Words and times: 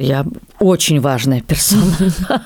Я 0.00 0.24
очень 0.58 0.98
важная 0.98 1.42
персона. 1.42 1.94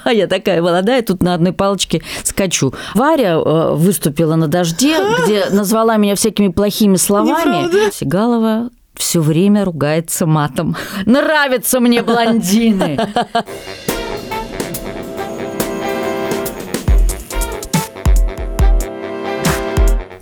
Я 0.12 0.27
такая 0.27 0.60
молодая, 0.60 1.03
тут 1.03 1.23
на 1.23 1.35
одной 1.35 1.53
палочке 1.53 2.03
скачу. 2.25 2.75
Варя 2.95 3.34
э, 3.34 3.75
выступила 3.75 4.34
на 4.34 4.49
дожде, 4.49 4.96
где 5.25 5.46
назвала 5.50 5.96
меня 5.96 6.17
всякими 6.17 6.48
плохими 6.48 6.96
словами. 6.96 7.93
Сигалова 7.93 8.71
все 8.96 9.21
время 9.21 9.64
ругается 9.64 10.27
матом. 10.27 10.77
Нравятся 11.06 11.79
мне 11.79 12.03
блондины. 12.03 12.98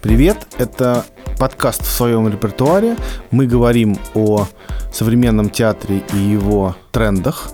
Привет, 0.03 0.37
это 0.59 1.07
подкаст 1.43 1.83
в 1.83 1.91
своем 1.91 2.29
репертуаре. 2.29 2.95
Мы 3.33 3.49
говорим 3.49 3.99
о 4.15 4.47
современном 4.93 5.51
театре 5.51 6.05
и 6.15 6.17
его 6.17 6.77
трендах. 6.93 7.51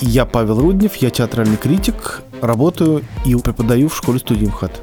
Я 0.00 0.24
Павел 0.24 0.58
Руднев, 0.58 0.96
я 0.96 1.10
театральный 1.10 1.58
критик, 1.58 2.22
работаю 2.40 3.04
и 3.26 3.34
преподаю 3.34 3.90
в 3.90 3.94
школе 3.94 4.20
студии 4.20 4.46
МХАТ. 4.46 4.80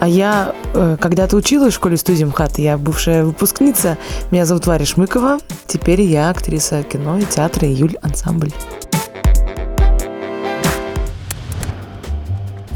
А 0.00 0.08
я 0.08 0.56
э, 0.74 0.96
когда-то 1.00 1.36
училась 1.36 1.72
в 1.72 1.76
школе 1.76 1.96
студии 1.96 2.24
МХАТ, 2.24 2.58
я 2.58 2.78
бывшая 2.78 3.24
выпускница. 3.24 3.96
Меня 4.32 4.44
зовут 4.44 4.66
Варя 4.66 4.84
Шмыкова. 4.84 5.38
Теперь 5.68 6.00
я 6.00 6.30
актриса 6.30 6.82
кино 6.82 7.18
и 7.18 7.24
театра 7.24 7.68
«Июль 7.68 7.94
ансамбль». 8.02 8.50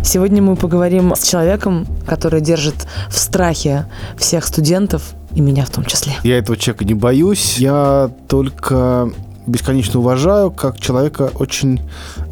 Сегодня 0.09 0.41
мы 0.41 0.57
поговорим 0.57 1.15
с 1.15 1.23
человеком, 1.23 1.87
который 2.07 2.41
держит 2.41 2.87
в 3.11 3.19
страхе 3.19 3.85
всех 4.17 4.47
студентов, 4.47 5.13
и 5.35 5.43
меня 5.43 5.67
в 5.67 5.71
том 5.71 5.85
числе. 5.85 6.15
Я 6.23 6.39
этого 6.39 6.57
человека 6.57 6.87
не 6.87 6.95
боюсь, 6.95 7.59
я 7.59 8.11
только 8.27 9.13
бесконечно 9.47 10.01
уважаю 10.01 10.51
как 10.51 10.81
человека 10.81 11.31
очень 11.35 11.83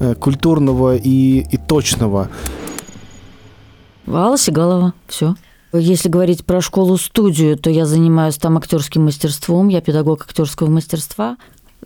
э, 0.00 0.14
культурного 0.14 0.96
и, 0.96 1.40
и 1.40 1.58
точного. 1.58 2.30
Алла 4.08 4.38
Сигалова, 4.38 4.94
все. 5.06 5.34
Если 5.74 6.08
говорить 6.08 6.46
про 6.46 6.62
школу-студию, 6.62 7.58
то 7.58 7.68
я 7.68 7.84
занимаюсь 7.84 8.38
там 8.38 8.56
актерским 8.56 9.04
мастерством, 9.04 9.68
я 9.68 9.82
педагог 9.82 10.22
актерского 10.22 10.70
мастерства. 10.70 11.36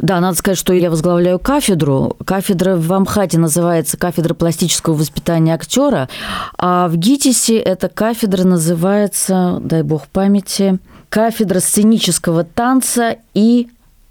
Да, 0.00 0.18
надо 0.20 0.36
сказать, 0.36 0.58
что 0.58 0.72
я 0.72 0.90
возглавляю 0.90 1.38
кафедру. 1.38 2.16
Кафедра 2.24 2.76
в 2.76 2.90
Амхате 2.92 3.38
называется 3.38 3.98
кафедра 3.98 4.32
пластического 4.32 4.94
воспитания 4.94 5.54
актера, 5.54 6.08
а 6.56 6.88
в 6.88 6.96
ГИТИСе 6.96 7.58
эта 7.58 7.88
кафедра 7.88 8.44
называется, 8.44 9.58
дай 9.60 9.82
бог 9.82 10.06
памяти, 10.08 10.78
кафедра 11.10 11.60
сценического 11.60 12.44
танца 12.44 13.16
и 13.34 13.68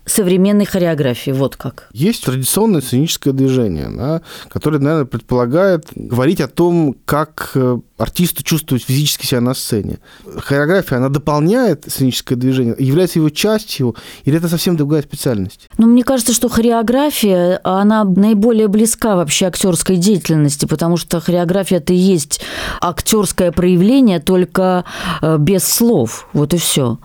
современной 0.09 0.65
хореографии. 0.65 1.31
Вот 1.31 1.55
как. 1.55 1.89
Есть 1.93 2.25
традиционное 2.25 2.81
сценическое 2.81 3.33
движение, 3.33 3.89
да, 3.89 4.21
которое, 4.49 4.79
наверное, 4.79 5.05
предполагает 5.05 5.87
говорить 5.95 6.41
о 6.41 6.47
том, 6.47 6.95
как 7.05 7.51
э, 7.55 7.79
артисту 7.99 8.43
чувствовать 8.43 8.83
физически 8.83 9.25
себя 9.25 9.41
на 9.41 9.53
сцене. 9.53 9.99
Хореография, 10.37 10.97
она 10.97 11.09
дополняет 11.09 11.85
сценическое 11.87 12.37
движение, 12.37 12.75
является 12.79 13.19
его 13.19 13.29
частью, 13.29 13.95
или 14.23 14.37
это 14.37 14.47
совсем 14.47 14.77
другая 14.77 15.01
специальность? 15.01 15.67
Ну, 15.77 15.87
мне 15.87 16.03
кажется, 16.03 16.33
что 16.33 16.49
хореография, 16.49 17.59
она 17.63 18.03
наиболее 18.05 18.67
близка 18.67 19.15
вообще 19.15 19.47
актерской 19.47 19.97
деятельности, 19.97 20.65
потому 20.65 20.97
что 20.97 21.19
хореография 21.19 21.77
это 21.77 21.93
и 21.93 21.97
есть 21.97 22.41
актерское 22.81 23.51
проявление, 23.51 24.19
только 24.19 24.85
э, 25.21 25.37
без 25.37 25.65
слов. 25.65 26.27
Вот 26.33 26.53
и 26.53 26.57
все. 26.57 26.99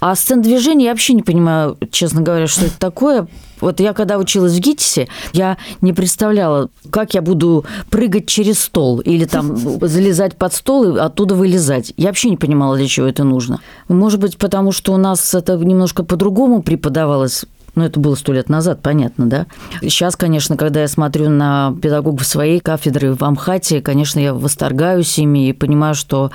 А 0.00 0.14
сцен 0.16 0.42
движения 0.42 0.86
я 0.86 0.90
вообще 0.90 1.14
не 1.14 1.22
понимаю, 1.22 1.78
честно 1.90 2.20
говоря, 2.20 2.41
что 2.46 2.66
это 2.66 2.78
такое. 2.78 3.26
Вот 3.60 3.78
я 3.78 3.92
когда 3.92 4.18
училась 4.18 4.54
в 4.54 4.58
ГИТИСе, 4.58 5.08
я 5.32 5.56
не 5.80 5.92
представляла, 5.92 6.68
как 6.90 7.14
я 7.14 7.22
буду 7.22 7.64
прыгать 7.90 8.26
через 8.26 8.58
стол 8.58 8.98
или 9.00 9.24
там 9.24 9.56
залезать 9.56 10.36
под 10.36 10.52
стол 10.52 10.96
и 10.96 10.98
оттуда 10.98 11.34
вылезать. 11.34 11.92
Я 11.96 12.08
вообще 12.08 12.30
не 12.30 12.36
понимала, 12.36 12.76
для 12.76 12.88
чего 12.88 13.06
это 13.06 13.22
нужно. 13.24 13.60
Может 13.88 14.20
быть, 14.20 14.36
потому 14.36 14.72
что 14.72 14.92
у 14.92 14.96
нас 14.96 15.34
это 15.34 15.56
немножко 15.56 16.02
по-другому 16.02 16.62
преподавалось, 16.62 17.44
ну, 17.74 17.84
это 17.84 17.98
было 18.00 18.14
сто 18.16 18.32
лет 18.32 18.48
назад, 18.48 18.80
понятно, 18.82 19.26
да? 19.26 19.46
Сейчас, 19.80 20.16
конечно, 20.16 20.56
когда 20.56 20.80
я 20.80 20.88
смотрю 20.88 21.30
на 21.30 21.74
педагогов 21.80 22.26
своей 22.26 22.60
кафедры 22.60 23.14
в 23.14 23.22
Амхате, 23.22 23.80
конечно, 23.80 24.20
я 24.20 24.34
восторгаюсь 24.34 25.18
ими 25.18 25.48
и 25.48 25.52
понимаю, 25.52 25.94
что 25.94 26.30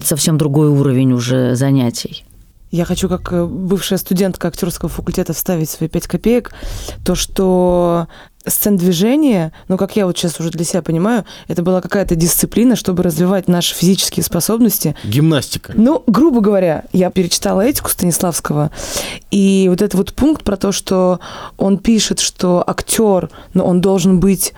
совсем 0.00 0.36
другой 0.36 0.68
уровень 0.68 1.12
уже 1.12 1.54
занятий. 1.54 2.24
Я 2.70 2.84
хочу, 2.84 3.08
как 3.08 3.32
э, 3.32 3.44
бывшая 3.44 3.98
студентка 3.98 4.48
актерского 4.48 4.88
факультета, 4.88 5.32
вставить 5.32 5.70
свои 5.70 5.88
пять 5.88 6.06
копеек. 6.06 6.52
То, 7.04 7.14
что 7.14 8.08
сцен 8.46 8.76
движения, 8.76 9.52
ну, 9.68 9.76
как 9.76 9.96
я 9.96 10.06
вот 10.06 10.16
сейчас 10.18 10.38
уже 10.40 10.50
для 10.50 10.64
себя 10.64 10.82
понимаю, 10.82 11.24
это 11.48 11.62
была 11.62 11.80
какая-то 11.80 12.14
дисциплина, 12.14 12.76
чтобы 12.76 13.02
развивать 13.02 13.48
наши 13.48 13.74
физические 13.74 14.24
способности. 14.24 14.96
Гимнастика. 15.04 15.72
Ну, 15.74 16.02
грубо 16.06 16.40
говоря, 16.40 16.84
я 16.92 17.10
перечитала 17.10 17.62
этику 17.62 17.90
Станиславского, 17.90 18.70
и 19.30 19.66
вот 19.68 19.80
этот 19.80 19.94
вот 19.94 20.12
пункт 20.12 20.44
про 20.44 20.56
то, 20.56 20.72
что 20.72 21.20
он 21.56 21.78
пишет, 21.78 22.20
что 22.20 22.62
актер, 22.66 23.30
но 23.54 23.64
он 23.64 23.80
должен 23.80 24.20
быть 24.20 24.52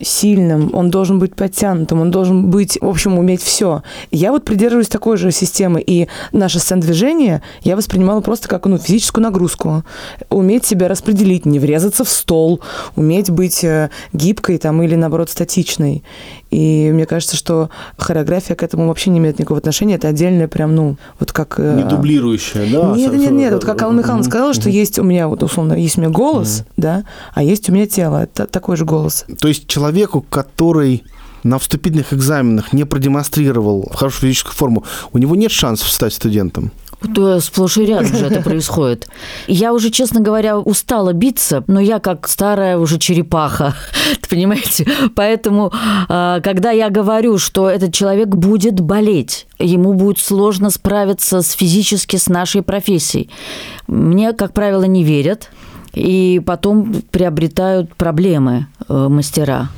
сильным, 0.00 0.70
он 0.72 0.90
должен 0.90 1.18
быть 1.18 1.34
подтянутым, 1.34 2.00
он 2.00 2.10
должен 2.10 2.50
быть, 2.50 2.78
в 2.80 2.88
общем, 2.88 3.18
уметь 3.18 3.42
все. 3.42 3.82
Я 4.10 4.32
вот 4.32 4.44
придерживаюсь 4.44 4.88
такой 4.88 5.16
же 5.16 5.30
системы, 5.32 5.80
и 5.80 6.08
наше 6.32 6.58
сцен-движение 6.58 7.42
я 7.62 7.76
воспринимала 7.76 8.20
просто 8.20 8.48
как 8.48 8.66
ну, 8.66 8.78
физическую 8.78 9.22
нагрузку. 9.22 9.84
Уметь 10.28 10.64
себя 10.64 10.88
распределить, 10.88 11.46
не 11.46 11.58
врезаться 11.58 12.04
в 12.04 12.08
стол, 12.08 12.60
уметь 12.96 13.30
быть 13.30 13.64
э, 13.64 13.90
гибкой 14.12 14.58
там, 14.58 14.82
или, 14.82 14.94
наоборот, 14.94 15.30
статичной. 15.30 16.02
И 16.50 16.90
мне 16.92 17.06
кажется, 17.06 17.36
что 17.36 17.70
хореография 17.96 18.56
к 18.56 18.62
этому 18.62 18.88
вообще 18.88 19.10
не 19.10 19.18
имеет 19.18 19.38
никакого 19.38 19.58
отношения. 19.58 19.94
Это 19.94 20.08
отдельная 20.08 20.48
прям, 20.48 20.74
ну, 20.74 20.96
вот 21.18 21.32
как... 21.32 21.54
Э, 21.58 21.76
не 21.76 21.84
дублирующая, 21.84 22.70
да? 22.70 22.92
Нет, 22.96 23.12
нет, 23.12 23.30
нет. 23.30 23.52
Вот 23.52 23.64
как 23.64 23.80
Алла 23.82 23.92
Михайловна 23.92 24.24
сказала, 24.24 24.52
что 24.54 24.68
есть 24.68 24.98
у 24.98 25.04
меня, 25.04 25.28
вот 25.28 25.42
условно, 25.42 25.74
есть 25.74 25.98
у 25.98 26.00
меня 26.00 26.10
голос, 26.10 26.64
да, 26.76 27.04
а 27.34 27.42
есть 27.42 27.68
у 27.68 27.72
меня 27.72 27.86
тело. 27.86 28.24
Это 28.24 28.46
такой 28.46 28.76
же 28.76 28.84
голос. 28.84 29.24
То 29.40 29.48
есть 29.48 29.66
человеку, 29.68 30.24
который 30.28 31.04
на 31.42 31.58
вступительных 31.58 32.12
экзаменах 32.12 32.72
не 32.72 32.84
продемонстрировал 32.84 33.90
хорошую 33.94 34.30
физическую 34.30 34.54
форму, 34.54 34.84
у 35.12 35.18
него 35.18 35.36
нет 35.36 35.50
шансов 35.50 35.90
стать 35.90 36.12
студентом? 36.12 36.72
То 37.14 37.40
сплошь 37.40 37.78
и 37.78 37.86
рядом 37.86 38.14
же 38.14 38.26
это 38.26 38.42
происходит. 38.42 39.08
Я 39.46 39.72
уже, 39.72 39.90
честно 39.90 40.20
говоря, 40.20 40.58
устала 40.58 41.12
биться, 41.12 41.64
но 41.66 41.80
я 41.80 41.98
как 41.98 42.28
старая 42.28 42.76
уже 42.78 42.98
черепаха, 42.98 43.74
понимаете? 44.28 44.86
Поэтому, 45.14 45.72
а, 46.08 46.40
когда 46.40 46.70
я 46.70 46.90
говорю, 46.90 47.38
что 47.38 47.70
этот 47.70 47.94
человек 47.94 48.28
будет 48.28 48.80
болеть, 48.80 49.46
ему 49.58 49.94
будет 49.94 50.18
сложно 50.18 50.70
справиться 50.70 51.40
с 51.40 51.52
физически 51.52 52.16
с 52.16 52.28
нашей 52.28 52.62
профессией, 52.62 53.30
мне, 53.86 54.32
как 54.32 54.52
правило, 54.52 54.84
не 54.84 55.02
верят, 55.02 55.50
и 55.94 56.40
потом 56.44 57.02
приобретают 57.10 57.94
проблемы 57.96 58.66
э, 58.88 59.08
мастера. 59.08 59.68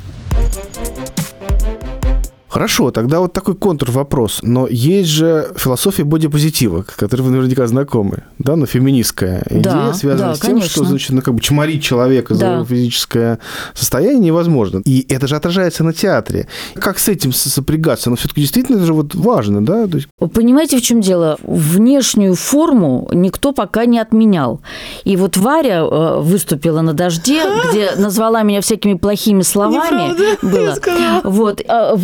Хорошо, 2.52 2.90
тогда 2.90 3.20
вот 3.20 3.32
такой 3.32 3.54
контр-вопрос. 3.54 4.40
Но 4.42 4.68
есть 4.68 5.08
же 5.08 5.54
философия 5.56 6.04
бодипозитива, 6.04 6.82
которой 6.82 7.22
вы 7.22 7.30
наверняка 7.30 7.66
знакомы, 7.66 8.24
да, 8.38 8.56
но 8.56 8.66
феминистская 8.66 9.42
идея, 9.48 9.62
да, 9.62 9.94
связанная 9.94 10.32
да, 10.32 10.34
с 10.34 10.40
тем, 10.40 10.50
конечно. 10.50 10.68
что, 10.68 10.84
значит, 10.84 11.10
ну, 11.12 11.22
как 11.22 11.32
бы 11.32 11.40
чморить 11.40 11.82
человека 11.82 12.34
да. 12.34 12.38
за 12.38 12.46
его 12.52 12.64
физическое 12.66 13.38
состояние 13.72 14.18
невозможно. 14.18 14.82
И 14.84 15.06
это 15.08 15.28
же 15.28 15.36
отражается 15.36 15.82
на 15.82 15.94
театре. 15.94 16.46
Как 16.74 16.98
с 16.98 17.08
этим 17.08 17.32
сопрягаться? 17.32 18.10
Но 18.10 18.16
все-таки 18.16 18.42
действительно 18.42 18.76
это 18.76 18.84
же 18.84 18.92
вот 18.92 19.14
важно, 19.14 19.64
да? 19.64 19.86
То 19.86 19.96
есть... 19.96 20.08
Понимаете, 20.34 20.76
в 20.76 20.82
чем 20.82 21.00
дело? 21.00 21.38
Внешнюю 21.42 22.34
форму 22.34 23.08
никто 23.14 23.52
пока 23.52 23.86
не 23.86 23.98
отменял. 23.98 24.60
И 25.04 25.16
вот 25.16 25.38
Варя 25.38 25.86
э, 25.90 26.20
выступила 26.20 26.82
на 26.82 26.92
дожде, 26.92 27.44
где 27.70 27.92
назвала 27.96 28.42
меня 28.42 28.60
всякими 28.60 28.92
плохими 28.92 29.40
словами. 29.40 30.14
Было. 30.42 30.76
Вот. 31.24 31.62
А 31.66 31.96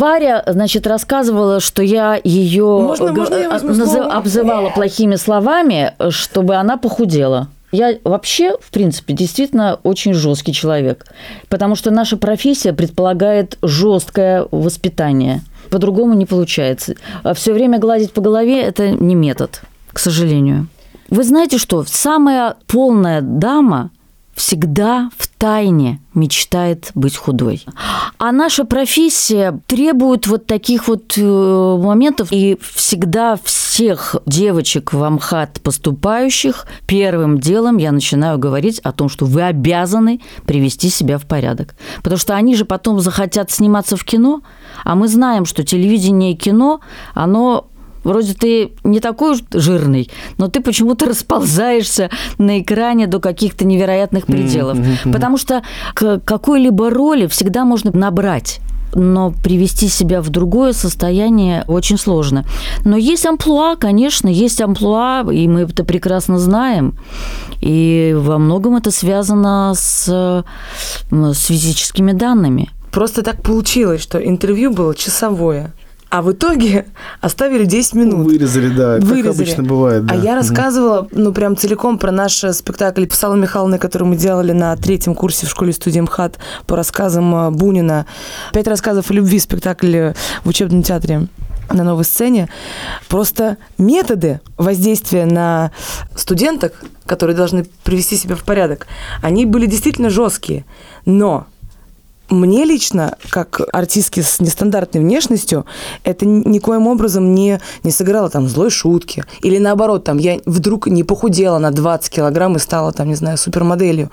Значит, 0.46 0.86
рассказывала, 0.86 1.60
что 1.60 1.82
я 1.82 2.20
ее 2.22 2.80
можно, 2.80 3.12
можно 3.12 3.34
я 3.34 3.48
назыв... 3.48 4.06
обзывала 4.06 4.70
плохими 4.70 5.16
словами, 5.16 5.94
чтобы 6.10 6.56
она 6.56 6.76
похудела. 6.76 7.48
Я 7.70 7.98
вообще, 8.04 8.56
в 8.60 8.70
принципе, 8.70 9.12
действительно 9.12 9.78
очень 9.82 10.14
жесткий 10.14 10.52
человек, 10.52 11.06
потому 11.48 11.74
что 11.74 11.90
наша 11.90 12.16
профессия 12.16 12.72
предполагает 12.72 13.58
жесткое 13.62 14.46
воспитание. 14.50 15.42
По-другому 15.70 16.14
не 16.14 16.24
получается. 16.24 16.94
А 17.22 17.34
все 17.34 17.52
время 17.52 17.78
гладить 17.78 18.12
по 18.12 18.22
голове– 18.22 18.62
это 18.62 18.90
не 18.90 19.14
метод, 19.14 19.60
к 19.92 19.98
сожалению. 19.98 20.68
Вы 21.10 21.24
знаете 21.24 21.58
что? 21.58 21.84
Самая 21.86 22.56
полная 22.66 23.20
дама 23.20 23.90
всегда 24.38 25.10
в 25.18 25.28
тайне 25.36 26.00
мечтает 26.14 26.90
быть 26.94 27.16
худой. 27.16 27.64
А 28.18 28.32
наша 28.32 28.64
профессия 28.64 29.60
требует 29.66 30.26
вот 30.26 30.46
таких 30.46 30.88
вот 30.88 31.14
э, 31.16 31.22
моментов, 31.22 32.28
и 32.30 32.56
всегда 32.60 33.38
всех 33.42 34.16
девочек 34.26 34.92
в 34.92 35.02
Амхат 35.02 35.60
поступающих 35.60 36.66
первым 36.86 37.38
делом 37.38 37.76
я 37.76 37.92
начинаю 37.92 38.38
говорить 38.38 38.78
о 38.80 38.92
том, 38.92 39.08
что 39.08 39.26
вы 39.26 39.42
обязаны 39.42 40.20
привести 40.46 40.88
себя 40.88 41.18
в 41.18 41.26
порядок. 41.26 41.74
Потому 42.02 42.18
что 42.18 42.34
они 42.34 42.54
же 42.54 42.64
потом 42.64 43.00
захотят 43.00 43.50
сниматься 43.50 43.96
в 43.96 44.04
кино, 44.04 44.42
а 44.84 44.94
мы 44.94 45.08
знаем, 45.08 45.44
что 45.44 45.64
телевидение 45.64 46.32
и 46.32 46.36
кино, 46.36 46.80
оно 47.14 47.68
Вроде 48.08 48.32
ты 48.32 48.72
не 48.84 49.00
такой 49.00 49.32
уж 49.32 49.40
жирный, 49.52 50.10
но 50.38 50.48
ты 50.48 50.60
почему-то 50.60 51.04
расползаешься 51.10 52.08
на 52.38 52.60
экране 52.60 53.06
до 53.06 53.20
каких-то 53.20 53.66
невероятных 53.66 54.24
пределов. 54.24 54.78
Mm-hmm. 54.78 55.12
Потому 55.12 55.36
что 55.36 55.62
к 55.92 56.18
какой-либо 56.20 56.88
роли 56.88 57.26
всегда 57.26 57.66
можно 57.66 57.90
набрать 57.92 58.60
но 58.94 59.34
привести 59.44 59.86
себя 59.88 60.22
в 60.22 60.30
другое 60.30 60.72
состояние 60.72 61.62
очень 61.68 61.98
сложно. 61.98 62.46
Но 62.86 62.96
есть 62.96 63.26
амплуа, 63.26 63.76
конечно, 63.76 64.28
есть 64.28 64.62
амплуа, 64.62 65.30
и 65.30 65.46
мы 65.46 65.60
это 65.60 65.84
прекрасно 65.84 66.38
знаем. 66.38 66.94
И 67.60 68.16
во 68.18 68.38
многом 68.38 68.76
это 68.76 68.90
связано 68.90 69.74
с, 69.76 70.42
с 71.10 71.44
физическими 71.44 72.12
данными. 72.12 72.70
Просто 72.90 73.22
так 73.22 73.42
получилось, 73.42 74.02
что 74.02 74.18
интервью 74.18 74.72
было 74.72 74.94
часовое. 74.94 75.74
А 76.10 76.22
в 76.22 76.32
итоге 76.32 76.86
оставили 77.20 77.64
10 77.64 77.94
минут. 77.94 78.26
Вырезали, 78.26 78.68
да, 78.68 78.96
Вырезали. 78.96 79.22
как 79.22 79.32
обычно 79.32 79.62
бывает. 79.62 80.06
Да. 80.06 80.14
А 80.14 80.16
я 80.16 80.34
рассказывала, 80.34 81.08
ну, 81.12 81.32
прям 81.32 81.56
целиком 81.56 81.98
про 81.98 82.10
наш 82.10 82.44
спектакль 82.52 83.06
с 83.10 83.24
Аллой 83.24 83.40
Михайловной, 83.40 83.78
который 83.78 84.04
мы 84.04 84.16
делали 84.16 84.52
на 84.52 84.74
третьем 84.76 85.14
курсе 85.14 85.46
в 85.46 85.50
школе 85.50 85.72
студии 85.72 86.00
МХАТ 86.00 86.38
по 86.66 86.76
рассказам 86.76 87.34
э, 87.34 87.50
Бунина. 87.50 88.06
Пять 88.52 88.68
рассказов 88.68 89.10
о 89.10 89.14
любви 89.14 89.38
спектакль 89.38 90.12
в 90.44 90.48
учебном 90.48 90.82
театре 90.82 91.28
на 91.70 91.84
новой 91.84 92.04
сцене. 92.04 92.48
Просто 93.08 93.58
методы 93.76 94.40
воздействия 94.56 95.26
на 95.26 95.70
студенток, 96.14 96.72
которые 97.06 97.36
должны 97.36 97.64
привести 97.84 98.16
себя 98.16 98.36
в 98.36 98.44
порядок, 98.44 98.86
они 99.22 99.46
были 99.46 99.66
действительно 99.66 100.10
жесткие. 100.10 100.64
Но 101.04 101.46
мне 102.30 102.64
лично, 102.64 103.16
как 103.30 103.60
артистке 103.72 104.22
с 104.22 104.40
нестандартной 104.40 105.00
внешностью, 105.00 105.64
это 106.04 106.26
никоим 106.26 106.86
образом 106.86 107.34
не, 107.34 107.60
не 107.84 107.90
сыграло 107.90 108.30
там 108.30 108.48
злой 108.48 108.70
шутки. 108.70 109.24
Или 109.42 109.58
наоборот, 109.58 110.04
там 110.04 110.18
я 110.18 110.38
вдруг 110.44 110.86
не 110.86 111.04
похудела 111.04 111.58
на 111.58 111.70
20 111.70 112.12
килограмм 112.12 112.56
и 112.56 112.58
стала 112.58 112.92
там, 112.92 113.08
не 113.08 113.14
знаю, 113.14 113.38
супермоделью. 113.38 114.10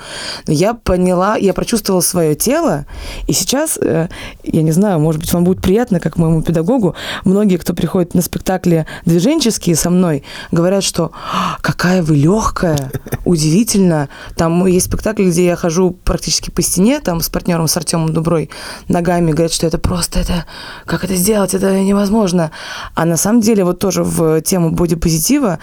Но 0.47 0.53
я 0.53 0.73
поняла, 0.73 1.35
я 1.35 1.53
прочувствовала 1.53 2.01
свое 2.01 2.35
тело, 2.35 2.85
и 3.27 3.33
сейчас, 3.33 3.77
э, 3.81 4.07
я 4.43 4.61
не 4.61 4.71
знаю, 4.71 4.99
может 4.99 5.21
быть, 5.21 5.33
вам 5.33 5.43
будет 5.43 5.61
приятно, 5.61 5.99
как 5.99 6.17
моему 6.17 6.41
педагогу, 6.41 6.95
многие, 7.23 7.57
кто 7.57 7.73
приходит 7.73 8.13
на 8.13 8.21
спектакли 8.21 8.85
движенческие 9.05 9.75
со 9.75 9.89
мной, 9.89 10.23
говорят, 10.51 10.83
что 10.83 11.11
«А, 11.33 11.57
какая 11.61 12.01
вы 12.01 12.15
легкая, 12.15 12.91
удивительно. 13.25 14.09
Там 14.35 14.65
есть 14.65 14.87
спектакль, 14.87 15.29
где 15.29 15.45
я 15.45 15.55
хожу 15.55 15.91
практически 15.91 16.49
по 16.49 16.61
стене, 16.61 16.99
там 16.99 17.21
с 17.21 17.29
партнером, 17.29 17.67
с 17.67 17.77
Артемом 17.77 18.04
Дуброй 18.13 18.49
ногами, 18.87 19.31
говорят, 19.31 19.53
что 19.53 19.67
это 19.67 19.77
просто, 19.77 20.19
это, 20.19 20.45
как 20.85 21.03
это 21.03 21.15
сделать, 21.15 21.53
это 21.53 21.79
невозможно. 21.79 22.51
А 22.93 23.05
на 23.05 23.17
самом 23.17 23.41
деле 23.41 23.63
вот 23.63 23.79
тоже 23.79 24.03
в 24.03 24.41
тему 24.41 24.71
бодипозитива, 24.71 25.59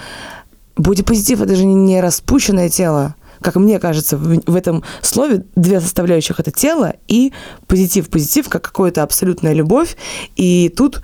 бодипозитив 0.77 1.41
это 1.41 1.55
же 1.57 1.65
не 1.65 2.01
распущенное 2.01 2.69
тело, 2.69 3.15
как 3.43 3.57
мне 3.57 3.79
кажется, 3.79 4.17
в, 4.17 4.57
этом 4.57 4.83
слове 5.03 5.45
две 5.57 5.81
составляющих 5.81 6.41
это 6.41 6.51
тело 6.51 6.95
и 7.09 7.33
позитив. 7.67 8.09
Позитив 8.09 8.49
как 8.49 8.63
какая-то 8.63 9.03
абсолютная 9.03 9.53
любовь, 9.53 9.97
и 10.37 10.69
тут 10.69 11.03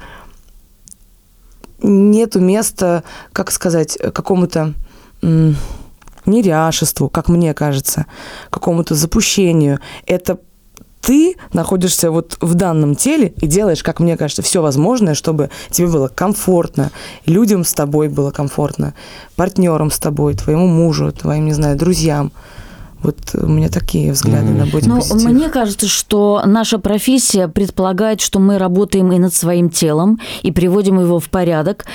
нету 1.82 2.40
места, 2.40 3.04
как 3.32 3.50
сказать, 3.50 3.98
какому-то 4.14 4.74
неряшеству, 6.26 7.08
как 7.08 7.28
мне 7.28 7.54
кажется, 7.54 8.06
какому-то 8.50 8.94
запущению. 8.94 9.80
Это 10.06 10.38
ты 11.00 11.36
находишься 11.52 12.10
вот 12.10 12.36
в 12.40 12.54
данном 12.54 12.94
теле 12.94 13.32
и 13.36 13.46
делаешь, 13.46 13.82
как 13.82 14.00
мне 14.00 14.16
кажется, 14.16 14.42
все 14.42 14.62
возможное, 14.62 15.14
чтобы 15.14 15.50
тебе 15.70 15.88
было 15.88 16.08
комфортно, 16.08 16.90
людям 17.26 17.64
с 17.64 17.72
тобой 17.72 18.08
было 18.08 18.30
комфортно, 18.30 18.94
партнерам 19.36 19.90
с 19.90 19.98
тобой, 19.98 20.34
твоему 20.34 20.66
мужу, 20.66 21.12
твоим, 21.12 21.46
не 21.46 21.52
знаю, 21.52 21.76
друзьям. 21.76 22.32
Вот 23.02 23.16
у 23.34 23.46
меня 23.46 23.68
такие 23.68 24.12
взгляды 24.12 24.48
mm-hmm. 24.48 24.58
на 24.58 24.66
бодипозитив. 24.66 25.22
Ну, 25.22 25.28
мне 25.30 25.48
кажется, 25.48 25.86
что 25.86 26.42
наша 26.44 26.78
профессия 26.78 27.46
предполагает, 27.46 28.20
что 28.20 28.40
мы 28.40 28.58
работаем 28.58 29.12
и 29.12 29.18
над 29.18 29.32
своим 29.32 29.70
телом, 29.70 30.18
и 30.42 30.50
приводим 30.50 31.00
его 31.00 31.20
в 31.20 31.28
порядок. 31.28 31.86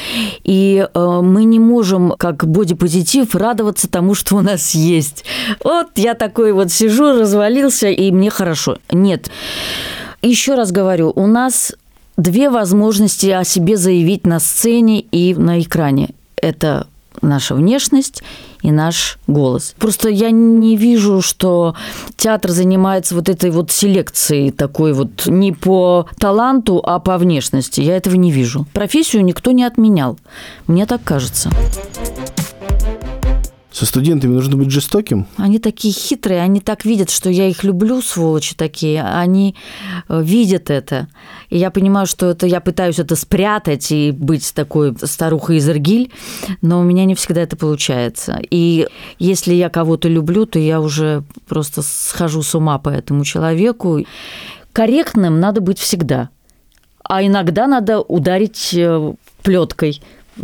И 0.43 0.87
э, 0.93 1.21
мы 1.21 1.43
не 1.43 1.59
можем, 1.59 2.13
как 2.17 2.47
бодипозитив, 2.47 3.35
радоваться 3.35 3.89
тому, 3.89 4.13
что 4.15 4.37
у 4.37 4.41
нас 4.41 4.71
есть. 4.71 5.25
Вот 5.63 5.89
я 5.95 6.13
такой 6.13 6.53
вот 6.53 6.71
сижу, 6.71 7.19
развалился, 7.19 7.89
и 7.89 8.11
мне 8.11 8.29
хорошо. 8.29 8.77
Нет. 8.91 9.29
Еще 10.21 10.55
раз 10.55 10.71
говорю, 10.71 11.11
у 11.13 11.27
нас 11.27 11.73
две 12.15 12.49
возможности 12.49 13.27
о 13.27 13.43
себе 13.43 13.75
заявить 13.75 14.25
на 14.25 14.39
сцене 14.39 15.01
и 15.01 15.35
на 15.35 15.59
экране. 15.59 16.11
Это 16.37 16.87
наша 17.21 17.55
внешность 17.55 18.23
и 18.63 18.71
наш 18.71 19.19
голос. 19.27 19.75
Просто 19.77 20.09
я 20.09 20.31
не 20.31 20.75
вижу, 20.77 21.21
что 21.21 21.75
театр 22.15 22.51
занимается 22.51 23.13
вот 23.13 23.29
этой 23.29 23.51
вот 23.51 23.71
селекцией 23.71 24.51
такой 24.51 24.93
вот 24.93 25.27
не 25.27 25.51
по 25.51 26.07
таланту, 26.17 26.81
а 26.83 26.99
по 26.99 27.17
внешности. 27.17 27.81
Я 27.81 27.97
этого 27.97 28.15
не 28.15 28.31
вижу. 28.31 28.65
Профессию 28.73 29.23
никто 29.23 29.51
не 29.51 29.63
отменял. 29.63 30.17
Мне 30.65 30.85
так 30.85 31.03
кажется. 31.03 31.51
Со 33.73 33.87
студентами 33.87 34.35
нужно 34.35 34.55
быть 34.55 34.69
жестоким? 34.69 35.25
Они 35.35 35.57
такие 35.57 35.91
хитрые, 35.91 36.41
они 36.41 36.59
так 36.59 36.85
видят, 36.85 37.09
что 37.09 37.31
я 37.31 37.47
их 37.47 37.63
люблю, 37.63 38.03
сволочи 38.03 38.53
такие. 38.53 39.01
Они 39.01 39.55
э, 40.07 40.21
видят 40.21 40.69
это. 40.69 41.07
И 41.49 41.57
я 41.57 41.71
понимаю, 41.71 42.05
что 42.05 42.27
это 42.27 42.45
я 42.45 42.61
пытаюсь 42.61 42.99
это 42.99 43.15
спрятать 43.15 43.91
и 43.91 44.11
быть 44.11 44.53
такой 44.53 44.95
старухой 45.01 45.57
из 45.57 45.67
Иргиль, 45.67 46.11
но 46.61 46.81
у 46.81 46.83
меня 46.83 47.05
не 47.05 47.15
всегда 47.15 47.41
это 47.41 47.57
получается. 47.57 48.39
И 48.51 48.87
если 49.17 49.55
я 49.55 49.69
кого-то 49.69 50.07
люблю, 50.07 50.45
то 50.45 50.59
я 50.59 50.79
уже 50.79 51.23
просто 51.47 51.81
схожу 51.81 52.43
с 52.43 52.53
ума 52.53 52.77
по 52.77 52.89
этому 52.89 53.25
человеку. 53.25 54.05
Корректным 54.71 55.39
надо 55.39 55.61
быть 55.61 55.79
всегда. 55.79 56.29
А 57.03 57.25
иногда 57.25 57.65
надо 57.65 58.01
ударить 58.01 58.71
э, 58.75 59.13
плеткой 59.41 59.99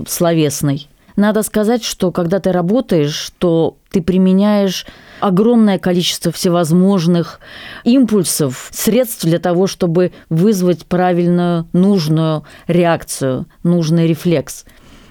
словесной. 0.08 0.89
Надо 1.20 1.44
сказать, 1.44 1.84
что 1.84 2.14
когда 2.14 2.40
ты 2.40 2.54
работаешь, 2.54 3.34
то 3.40 3.76
ты 3.90 4.02
применяешь 4.02 4.86
огромное 5.20 5.78
количество 5.78 6.32
всевозможных 6.32 7.42
импульсов, 7.84 8.70
средств 8.72 9.26
для 9.26 9.38
того, 9.38 9.68
чтобы 9.68 10.14
вызвать 10.30 10.86
правильную, 10.86 11.68
нужную 11.74 12.46
реакцию, 12.68 13.48
нужный 13.64 14.08
рефлекс. 14.08 14.64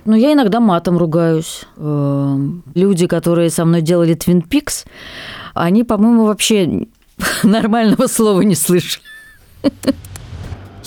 Но 0.07 0.17
я 0.17 0.33
иногда 0.33 0.61
матом 0.61 0.97
ругаюсь. 0.97 1.65
Эм, 1.77 2.63
люди, 2.75 3.07
которые 3.07 3.51
со 3.51 3.67
мной 3.67 3.83
делали 3.83 4.17
Twin 4.17 4.49
Peaks, 4.49 4.87
они, 5.53 5.85
по-моему, 5.85 6.25
вообще 6.25 6.87
нормального 7.43 8.07
слова 8.07 8.41
не 8.41 8.55
слышали. 8.55 9.05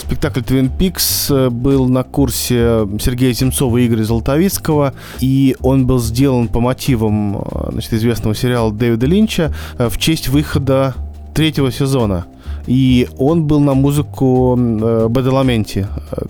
Спектакль 0.02 0.42
«Твин 0.42 0.70
Пикс» 0.70 1.30
э, 1.30 1.50
был 1.52 1.88
на 1.88 2.04
курсе 2.04 2.88
Сергея 3.00 3.34
Земцова 3.34 3.78
и 3.78 3.86
Игоря 3.86 4.04
Золотовицкого, 4.04 4.96
и 5.20 5.56
он 5.62 5.86
был 5.86 6.00
сделан 6.00 6.48
по 6.48 6.60
мотивам 6.60 7.38
э, 7.38 7.70
значит, 7.72 7.94
известного 7.94 8.34
сериала 8.34 8.72
Дэвида 8.74 9.06
Линча 9.06 9.54
э, 9.78 9.90
в 9.90 10.00
честь 10.00 10.28
выхода 10.28 10.96
третьего 11.36 11.72
сезона. 11.72 12.26
И 12.66 13.08
он 13.20 13.46
был 13.46 13.60
на 13.60 13.76
музыку 13.76 14.56
Бадаламенти, 14.56 15.88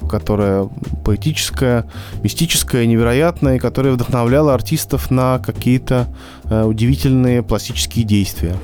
которая 0.10 0.70
поэтическая, 1.06 1.86
мистическая, 2.24 2.86
невероятная, 2.86 3.56
и 3.56 3.60
которая 3.60 3.94
вдохновляла 3.94 4.54
артистов 4.54 5.12
на 5.12 5.40
какие-то 5.40 6.08
удивительные 6.46 7.44
пластические 7.44 8.06
действия. 8.06 8.56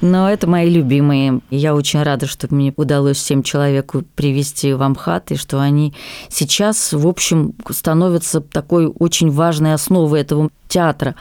Но 0.00 0.30
это 0.30 0.46
мои 0.46 0.70
любимые. 0.70 1.40
Я 1.50 1.74
очень 1.74 2.02
рада, 2.02 2.26
что 2.26 2.52
мне 2.54 2.72
удалось 2.76 3.16
всем 3.16 3.42
человеку 3.42 4.04
привести 4.14 4.72
в 4.72 4.82
Амхат, 4.82 5.32
и 5.32 5.36
что 5.36 5.60
они 5.60 5.94
сейчас, 6.28 6.92
в 6.92 7.06
общем, 7.06 7.54
становятся 7.70 8.40
такой 8.40 8.86
очень 8.86 9.30
важной 9.30 9.74
основой 9.74 10.20
этого 10.20 10.50
театра. 10.68 11.14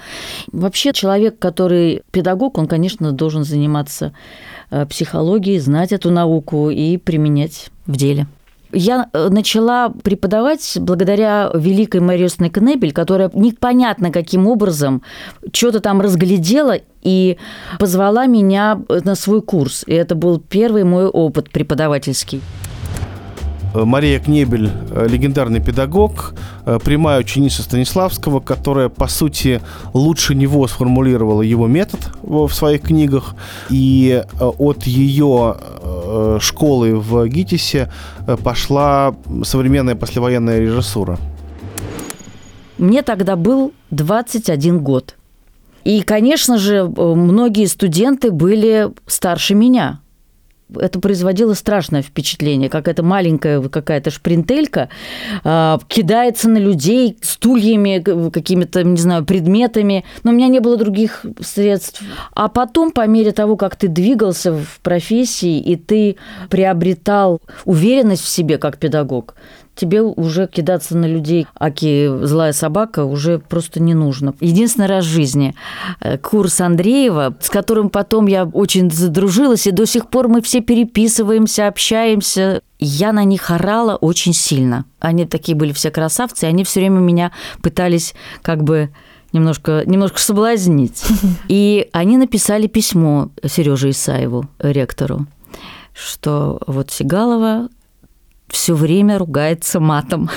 Вообще 0.52 0.94
человек, 0.94 1.40
который 1.40 2.04
педагог, 2.12 2.58
он, 2.58 2.68
конечно, 2.68 3.12
должен 3.12 3.44
заниматься 3.44 4.14
э, 4.70 4.86
психологией, 4.86 5.60
знать 5.60 5.92
эту 5.92 6.12
науку 6.12 6.70
и 6.70 6.98
применять 6.98 7.70
в 7.88 7.96
деле. 7.96 8.28
Я 8.74 9.10
э, 9.14 9.30
начала 9.30 9.90
преподавать 9.90 10.78
благодаря 10.80 11.50
великой 11.54 12.02
Марии 12.02 12.28
Кнебель, 12.50 12.92
которая 12.92 13.32
непонятно 13.34 14.12
каким 14.12 14.48
образом 14.48 15.02
что-то 15.54 15.80
там 15.80 16.02
разглядела 16.02 16.78
и 17.08 17.38
позвала 17.80 18.26
меня 18.28 18.80
на 18.90 19.16
свой 19.16 19.42
курс. 19.42 19.84
И 19.88 19.94
это 19.94 20.16
был 20.16 20.40
первый 20.40 20.84
мой 20.84 21.06
опыт 21.06 21.50
преподавательский. 21.50 22.42
Э, 23.74 23.86
Мария 23.86 24.20
Кнебель, 24.20 24.70
э, 24.92 25.08
легендарный 25.08 25.62
педагог, 25.62 26.34
э, 26.66 26.80
прямая 26.84 27.20
ученица 27.20 27.62
Станиславского, 27.62 28.40
которая, 28.40 28.90
по 28.90 29.08
сути, 29.08 29.62
лучше 29.94 30.36
него 30.36 30.68
сформулировала 30.68 31.42
его 31.42 31.68
метод 31.68 32.00
в 32.24 32.50
своих 32.50 32.82
книгах. 32.82 33.36
И 33.70 34.24
от 34.40 34.84
ее 34.84 35.56
школы 36.40 36.96
в 36.96 37.28
ГИТИСе 37.28 37.92
пошла 38.44 39.16
современная 39.44 39.96
послевоенная 39.96 40.60
режиссура. 40.60 41.18
Мне 42.78 43.02
тогда 43.02 43.36
был 43.36 43.74
21 43.92 44.80
год. 44.80 45.17
И, 45.88 46.02
конечно 46.02 46.58
же, 46.58 46.84
многие 46.84 47.66
студенты 47.66 48.30
были 48.30 48.90
старше 49.08 49.56
меня– 49.56 50.02
это 50.76 51.00
производило 51.00 51.54
страшное 51.54 52.02
впечатление, 52.02 52.70
как 52.70 52.88
эта 52.88 53.04
маленькая 53.04 53.62
какая-то 53.62 54.12
шпринтелька 54.12 54.90
э, 55.44 55.78
кидается 55.88 56.50
на 56.50 56.58
людей 56.58 57.18
стульями, 57.22 58.00
какими-то, 58.30 58.84
не 58.84 58.98
знаю, 58.98 59.26
предметами. 59.26 60.04
Но 60.24 60.32
у 60.32 60.34
меня 60.34 60.48
не 60.48 60.60
было 60.60 60.78
других 60.78 61.26
средств. 61.40 62.02
А 62.34 62.48
потом, 62.50 62.92
по 62.92 63.08
мере 63.08 63.32
того, 63.32 63.56
как 63.56 63.76
ты 63.76 63.88
двигался 63.88 64.54
в 64.54 64.80
профессии, 64.82 65.60
и 65.60 65.76
ты 65.76 66.18
приобретал 66.50 67.42
уверенность 67.66 68.24
в 68.24 68.28
себе 68.28 68.58
как 68.58 68.78
педагог, 68.78 69.36
тебе 69.78 70.02
уже 70.02 70.48
кидаться 70.48 70.98
на 70.98 71.06
людей, 71.06 71.48
аки 71.56 72.26
злая 72.26 72.52
собака, 72.52 73.06
уже 73.06 73.40
просто 73.40 73.82
не 73.82 73.94
нужно. 73.94 74.34
Единственный 74.42 74.88
раз 74.88 75.06
в 75.06 75.10
жизни 75.10 75.56
э, 76.02 76.18
курс 76.18 76.60
Андреева, 76.60 77.36
с 77.40 77.50
которым 77.50 77.90
потом 77.90 78.28
я 78.28 78.46
очень 78.46 78.92
задружилась, 78.92 79.68
и 79.68 79.72
до 79.72 79.86
сих 79.86 80.10
пор 80.10 80.28
мы 80.28 80.42
все 80.42 80.62
переписываемся, 80.62 81.68
общаемся. 81.68 82.62
Я 82.80 83.12
на 83.12 83.24
них 83.24 83.50
орала 83.50 83.96
очень 83.96 84.34
сильно. 84.34 84.86
Они 85.00 85.26
такие 85.26 85.56
были 85.56 85.74
все 85.74 85.90
красавцы, 85.90 86.46
и 86.46 86.50
они 86.50 86.64
все 86.64 86.80
время 86.80 87.00
меня 87.00 87.32
пытались 87.62 88.14
как 88.42 88.64
бы 88.64 88.90
немножко, 89.32 89.84
немножко 89.86 90.20
соблазнить. 90.20 91.04
И 91.48 91.90
они 91.92 92.18
написали 92.18 92.68
письмо 92.68 93.30
Сереже 93.44 93.92
Исаеву, 93.92 94.46
ректору, 94.60 95.26
что 95.94 96.60
вот 96.68 96.92
Сигалова 96.92 97.70
все 98.50 98.76
время 98.76 99.18
ругается 99.18 99.80
матом. 99.80 100.30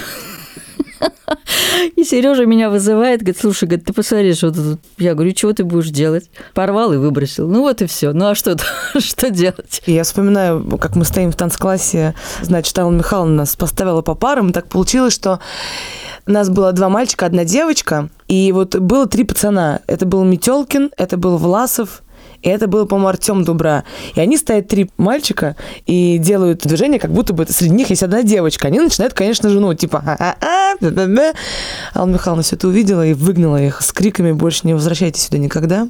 И 1.96 2.04
Сережа 2.04 2.44
меня 2.44 2.70
вызывает, 2.70 3.20
говорит, 3.20 3.40
слушай, 3.40 3.64
говорит, 3.64 3.86
ты 3.86 3.92
посмотри, 3.92 4.34
что 4.34 4.50
тут. 4.52 4.80
Я 4.98 5.14
говорю, 5.14 5.32
чего 5.32 5.52
ты 5.52 5.64
будешь 5.64 5.88
делать? 5.88 6.30
Порвал 6.54 6.92
и 6.92 6.96
выбросил. 6.96 7.48
Ну 7.48 7.60
вот 7.60 7.82
и 7.82 7.86
все. 7.86 8.12
Ну 8.12 8.28
а 8.28 8.34
что, 8.34 8.56
что 8.98 9.30
делать? 9.30 9.82
Я 9.86 10.04
вспоминаю, 10.04 10.78
как 10.78 10.96
мы 10.96 11.04
стоим 11.04 11.32
в 11.32 11.36
танцклассе, 11.36 12.14
значит, 12.42 12.78
Алла 12.78 12.90
Михайловна 12.90 13.36
нас 13.36 13.56
поставила 13.56 14.02
по 14.02 14.14
парам, 14.14 14.50
и 14.50 14.52
так 14.52 14.68
получилось, 14.68 15.14
что 15.14 15.40
у 16.26 16.32
нас 16.32 16.48
было 16.48 16.72
два 16.72 16.88
мальчика, 16.88 17.26
одна 17.26 17.44
девочка, 17.44 18.08
и 18.28 18.52
вот 18.52 18.76
было 18.76 19.06
три 19.06 19.24
пацана. 19.24 19.80
Это 19.86 20.06
был 20.06 20.24
Метелкин, 20.24 20.92
это 20.96 21.16
был 21.16 21.38
Власов, 21.38 22.02
и 22.42 22.48
это 22.48 22.66
был, 22.66 22.86
по-моему, 22.86 23.08
Артем 23.08 23.44
Дубра. 23.44 23.84
И 24.14 24.20
они 24.20 24.36
стоят 24.36 24.68
три 24.68 24.90
мальчика 24.96 25.56
и 25.86 26.18
делают 26.18 26.62
движение, 26.62 26.98
как 26.98 27.12
будто 27.12 27.32
бы 27.32 27.46
среди 27.46 27.74
них 27.74 27.90
есть 27.90 28.02
одна 28.02 28.22
девочка. 28.22 28.68
Они 28.68 28.80
начинают, 28.80 29.14
конечно 29.14 29.48
же, 29.48 29.60
ну, 29.60 29.74
типа, 29.74 30.36
Алла 31.94 32.08
Михайловна 32.08 32.42
все 32.42 32.56
это 32.56 32.68
увидела 32.68 33.06
и 33.06 33.12
выгнала 33.12 33.62
их 33.62 33.82
с 33.82 33.92
криками 33.92 34.32
«Больше 34.32 34.66
не 34.66 34.74
возвращайтесь 34.74 35.22
сюда 35.22 35.38
никогда». 35.38 35.88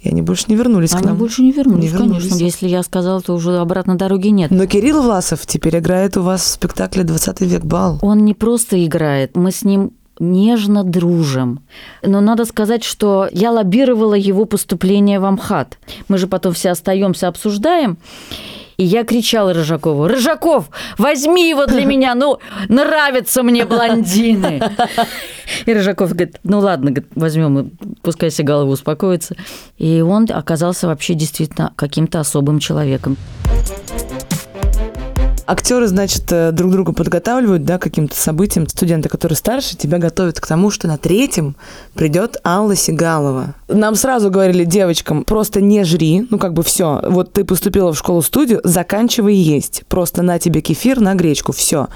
И 0.00 0.08
они 0.10 0.22
больше 0.22 0.44
не 0.48 0.54
вернулись 0.54 0.92
они 0.92 1.02
к 1.02 1.04
нам. 1.06 1.14
Они 1.14 1.20
больше 1.20 1.42
не 1.42 1.50
вернулись, 1.50 1.82
не 1.82 1.88
вернулись, 1.88 2.28
конечно. 2.28 2.44
Если 2.44 2.68
я 2.68 2.84
сказала, 2.84 3.20
то 3.20 3.34
уже 3.34 3.58
обратно 3.58 3.96
дороги 3.96 4.28
нет. 4.28 4.50
Но 4.52 4.66
Кирилл 4.66 5.02
Власов 5.02 5.44
теперь 5.44 5.78
играет 5.78 6.16
у 6.16 6.22
вас 6.22 6.42
в 6.42 6.46
спектакле 6.46 7.02
«20 7.02 7.44
век 7.44 7.64
бал». 7.64 7.98
Он 8.02 8.24
не 8.24 8.34
просто 8.34 8.84
играет. 8.84 9.36
Мы 9.36 9.50
с 9.50 9.64
ним 9.64 9.92
нежно 10.18 10.84
дружим. 10.84 11.60
Но 12.02 12.20
надо 12.20 12.44
сказать, 12.44 12.84
что 12.84 13.28
я 13.32 13.50
лоббировала 13.50 14.14
его 14.14 14.44
поступление 14.44 15.20
в 15.20 15.24
Амхат. 15.24 15.78
Мы 16.08 16.18
же 16.18 16.26
потом 16.26 16.52
все 16.52 16.70
остаемся, 16.70 17.28
обсуждаем. 17.28 17.98
И 18.78 18.84
я 18.84 19.02
кричала 19.02 19.52
Рыжакову, 19.52 20.06
Рыжаков, 20.06 20.70
возьми 20.98 21.48
его 21.48 21.66
для 21.66 21.84
меня, 21.84 22.14
ну, 22.14 22.38
нравятся 22.68 23.42
мне 23.42 23.64
блондины. 23.64 24.62
И 25.66 25.74
Рыжаков 25.74 26.10
говорит, 26.10 26.38
ну 26.44 26.60
ладно, 26.60 26.94
возьмем, 27.16 27.72
пускай 28.02 28.30
себе 28.30 28.46
голову 28.46 28.70
успокоится. 28.70 29.34
И 29.78 30.00
он 30.00 30.28
оказался 30.30 30.86
вообще 30.86 31.14
действительно 31.14 31.72
каким-то 31.74 32.20
особым 32.20 32.60
человеком. 32.60 33.16
Актеры, 35.50 35.86
значит, 35.86 36.30
э, 36.30 36.52
друг 36.52 36.70
друга 36.72 36.92
подготавливают, 36.92 37.64
да, 37.64 37.78
каким-то 37.78 38.14
событиям. 38.14 38.68
Студенты, 38.68 39.08
которые 39.08 39.34
старше, 39.34 39.78
тебя 39.78 39.96
готовят 39.96 40.38
к 40.38 40.46
тому, 40.46 40.70
что 40.70 40.88
на 40.88 40.98
третьем 40.98 41.56
придет 41.94 42.36
Алла 42.44 42.76
Сигалова. 42.76 43.54
Нам 43.66 43.94
сразу 43.94 44.30
говорили 44.30 44.64
девочкам, 44.64 45.24
просто 45.24 45.62
не 45.62 45.84
жри, 45.84 46.26
ну 46.28 46.38
как 46.38 46.52
бы 46.52 46.62
все. 46.62 47.00
Вот 47.02 47.32
ты 47.32 47.46
поступила 47.46 47.94
в 47.94 47.98
школу-студию, 47.98 48.60
заканчивай 48.62 49.36
есть. 49.36 49.84
Просто 49.88 50.20
на 50.20 50.38
тебе 50.38 50.60
кефир, 50.60 51.00
на 51.00 51.14
гречку, 51.14 51.52
все. 51.52 51.88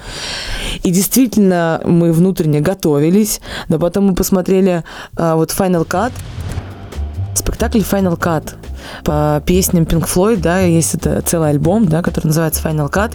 И 0.81 0.89
действительно, 0.89 1.79
мы 1.85 2.11
внутренне 2.11 2.59
готовились, 2.59 3.39
но 3.69 3.77
потом 3.77 4.05
мы 4.05 4.15
посмотрели 4.15 4.83
а, 5.15 5.35
вот 5.35 5.51
Final 5.51 5.85
Cut, 5.87 6.11
спектакль 7.35 7.81
Final 7.81 8.17
Cut 8.17 8.55
по 9.03 9.41
песням 9.45 9.83
Pink 9.83 10.07
Floyd, 10.07 10.37
да, 10.37 10.59
есть 10.59 10.95
это 10.95 11.21
целый 11.21 11.49
альбом, 11.49 11.85
да, 11.87 12.01
который 12.01 12.27
называется 12.27 12.61
Final 12.63 12.91
Cut. 12.91 13.11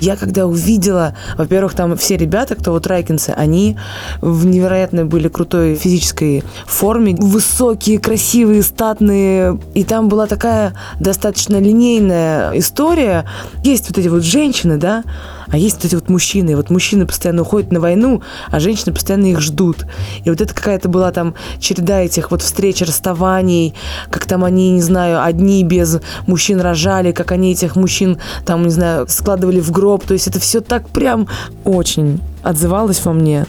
Я 0.00 0.16
когда 0.16 0.46
увидела, 0.46 1.16
во-первых, 1.36 1.74
там 1.74 1.96
все 1.96 2.16
ребята, 2.16 2.54
кто 2.54 2.72
вот 2.72 2.86
райкинцы, 2.86 3.30
они 3.30 3.76
в 4.20 4.46
невероятной 4.46 5.04
были 5.04 5.28
крутой 5.28 5.74
физической 5.74 6.44
форме, 6.66 7.14
высокие, 7.18 7.98
красивые, 7.98 8.62
статные, 8.62 9.58
и 9.74 9.84
там 9.84 10.08
была 10.08 10.26
такая 10.26 10.74
достаточно 11.00 11.58
линейная 11.58 12.52
история. 12.58 13.24
Есть 13.62 13.88
вот 13.88 13.98
эти 13.98 14.08
вот 14.08 14.22
женщины, 14.22 14.76
да, 14.76 15.04
а 15.48 15.58
есть 15.58 15.76
вот 15.76 15.84
эти 15.84 15.94
вот 15.94 16.08
мужчины. 16.08 16.50
И 16.52 16.54
вот 16.54 16.70
мужчины 16.70 17.06
постоянно 17.06 17.42
уходят 17.42 17.72
на 17.72 17.80
войну, 17.80 18.22
а 18.50 18.58
женщины 18.58 18.92
постоянно 18.92 19.26
их 19.26 19.40
ждут. 19.40 19.86
И 20.24 20.30
вот 20.30 20.40
это 20.40 20.54
какая-то 20.54 20.88
была 20.88 21.12
там 21.12 21.34
череда 21.60 22.00
этих 22.00 22.30
вот 22.30 22.40
встреч, 22.40 22.80
расставаний, 22.80 23.74
как 24.10 24.24
там 24.24 24.44
они, 24.44 24.70
не 24.70 24.80
знаю, 24.80 24.91
одни 24.96 25.64
без 25.64 26.00
мужчин 26.26 26.60
рожали, 26.60 27.12
как 27.12 27.32
они 27.32 27.52
этих 27.52 27.76
мужчин 27.76 28.18
там, 28.44 28.62
не 28.64 28.70
знаю, 28.70 29.06
складывали 29.08 29.60
в 29.60 29.70
гроб. 29.70 30.04
То 30.04 30.14
есть 30.14 30.28
это 30.28 30.40
все 30.40 30.60
так 30.60 30.88
прям 30.88 31.28
очень 31.64 32.20
отзывалось 32.42 33.04
во 33.04 33.12
мне, 33.12 33.46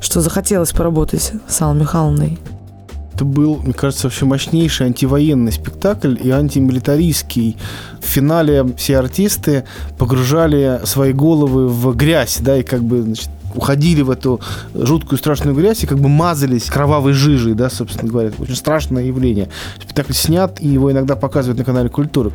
что 0.00 0.20
захотелось 0.20 0.72
поработать 0.72 1.32
с 1.48 1.62
Аллой 1.62 1.80
Михайловной. 1.80 2.38
Это 3.14 3.24
был, 3.24 3.60
мне 3.62 3.72
кажется, 3.72 4.08
вообще 4.08 4.24
мощнейший 4.24 4.86
антивоенный 4.86 5.52
спектакль 5.52 6.16
и 6.20 6.30
антимилитаристский. 6.30 7.56
В 8.00 8.06
финале 8.06 8.66
все 8.76 8.98
артисты 8.98 9.64
погружали 9.98 10.80
свои 10.84 11.12
головы 11.12 11.68
в 11.68 11.94
грязь, 11.94 12.38
да, 12.40 12.56
и 12.56 12.64
как 12.64 12.82
бы, 12.82 13.02
значит, 13.02 13.30
уходили 13.54 14.02
в 14.02 14.10
эту 14.10 14.40
жуткую 14.74 15.18
страшную 15.18 15.54
грязь 15.56 15.82
и 15.84 15.86
как 15.86 15.98
бы 15.98 16.08
мазались 16.08 16.64
кровавой 16.64 17.12
жижей, 17.12 17.54
да, 17.54 17.70
собственно 17.70 18.10
говоря. 18.10 18.32
Очень 18.38 18.56
страшное 18.56 19.04
явление. 19.04 19.48
Спектакль 19.80 20.12
снят, 20.12 20.60
и 20.60 20.68
его 20.68 20.90
иногда 20.90 21.16
показывают 21.16 21.58
на 21.58 21.64
канале 21.64 21.88
«Культура». 21.88 22.32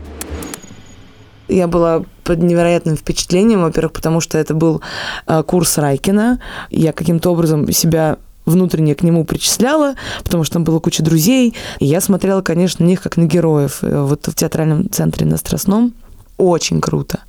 Я 1.48 1.68
была 1.68 2.04
под 2.24 2.44
невероятным 2.44 2.96
впечатлением, 2.96 3.64
во-первых, 3.64 3.94
потому 3.94 4.22
что 4.22 4.38
это 4.38 4.54
был 4.54 4.82
э, 5.26 5.42
курс 5.42 5.80
Райкина. 5.80 6.40
Я 6.70 6.94
каким-то 6.94 7.32
образом 7.32 7.72
себя 7.72 8.18
внутренне 8.46 8.94
к 8.94 9.02
нему 9.02 9.26
причисляла, 9.26 9.96
потому 10.24 10.44
что 10.44 10.54
там 10.54 10.64
была 10.64 10.80
куча 10.80 11.02
друзей. 11.02 11.56
И 11.80 11.86
я 11.86 12.02
смотрела, 12.02 12.42
конечно, 12.42 12.86
на 12.86 12.90
них 12.90 13.02
как 13.02 13.18
на 13.18 13.24
героев. 13.24 13.80
Э, 13.82 14.04
вот 14.04 14.28
в 14.28 14.36
театральном 14.36 14.92
центре 14.92 15.26
на 15.26 15.38
Страстном. 15.38 15.94
Очень 16.38 16.82
круто. 16.82 17.20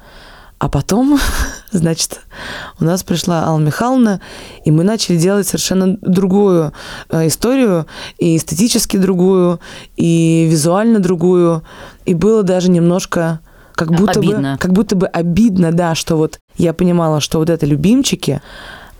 А 0.60 0.68
потом, 0.68 1.18
значит, 1.72 2.20
у 2.78 2.84
нас 2.84 3.02
пришла 3.02 3.44
Алла 3.46 3.58
Михайловна, 3.58 4.20
и 4.64 4.70
мы 4.70 4.84
начали 4.84 5.16
делать 5.16 5.46
совершенно 5.46 5.96
другую 6.02 6.74
э, 7.08 7.26
историю, 7.26 7.86
и 8.18 8.36
эстетически 8.36 8.98
другую, 8.98 9.58
и 9.96 10.46
визуально 10.50 11.00
другую. 11.00 11.64
И 12.04 12.12
было 12.12 12.42
даже 12.42 12.70
немножко 12.70 13.40
как 13.74 13.90
будто 13.90 14.20
обидно. 14.20 14.52
бы 14.52 14.58
как 14.58 14.72
будто 14.74 14.96
бы 14.96 15.06
обидно, 15.06 15.72
да, 15.72 15.94
что 15.94 16.16
вот 16.16 16.38
я 16.58 16.74
понимала, 16.74 17.20
что 17.20 17.38
вот 17.38 17.48
это 17.48 17.64
любимчики, 17.64 18.42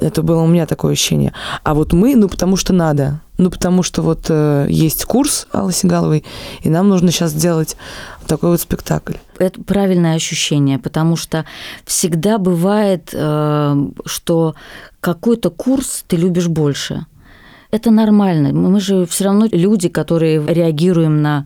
это 0.01 0.23
было 0.23 0.41
у 0.41 0.47
меня 0.47 0.65
такое 0.65 0.95
ощущение. 0.95 1.35
А 1.63 1.75
вот 1.75 1.93
мы, 1.93 2.17
ну, 2.17 2.31
потому 2.31 2.57
что 2.57 2.73
надо. 2.73 3.21
Ну, 3.37 3.51
потому 3.51 3.83
что 3.83 4.01
вот 4.01 4.27
э, 4.31 4.67
есть 4.71 5.05
курс 5.05 5.47
Аллы 5.53 5.73
Сигаловой, 5.73 6.25
и 6.63 6.71
нам 6.71 6.89
нужно 6.89 7.11
сейчас 7.11 7.33
сделать 7.33 7.77
такой 8.31 8.51
вот 8.51 8.61
спектакль. 8.61 9.15
Это 9.39 9.61
правильное 9.61 10.15
ощущение, 10.15 10.79
потому 10.79 11.17
что 11.17 11.45
всегда 11.85 12.39
бывает, 12.39 13.11
э, 13.13 13.77
что 14.07 14.55
какой-то 15.01 15.51
курс 15.51 16.05
ты 16.07 16.17
любишь 16.17 16.47
больше. 16.49 17.07
это 17.73 17.91
нормально. 17.91 18.53
Мы 18.53 18.81
же 18.81 19.05
все 19.07 19.25
равно 19.25 19.47
люди, 19.53 19.89
которые 19.89 20.45
реагируем 20.47 21.23
на 21.23 21.45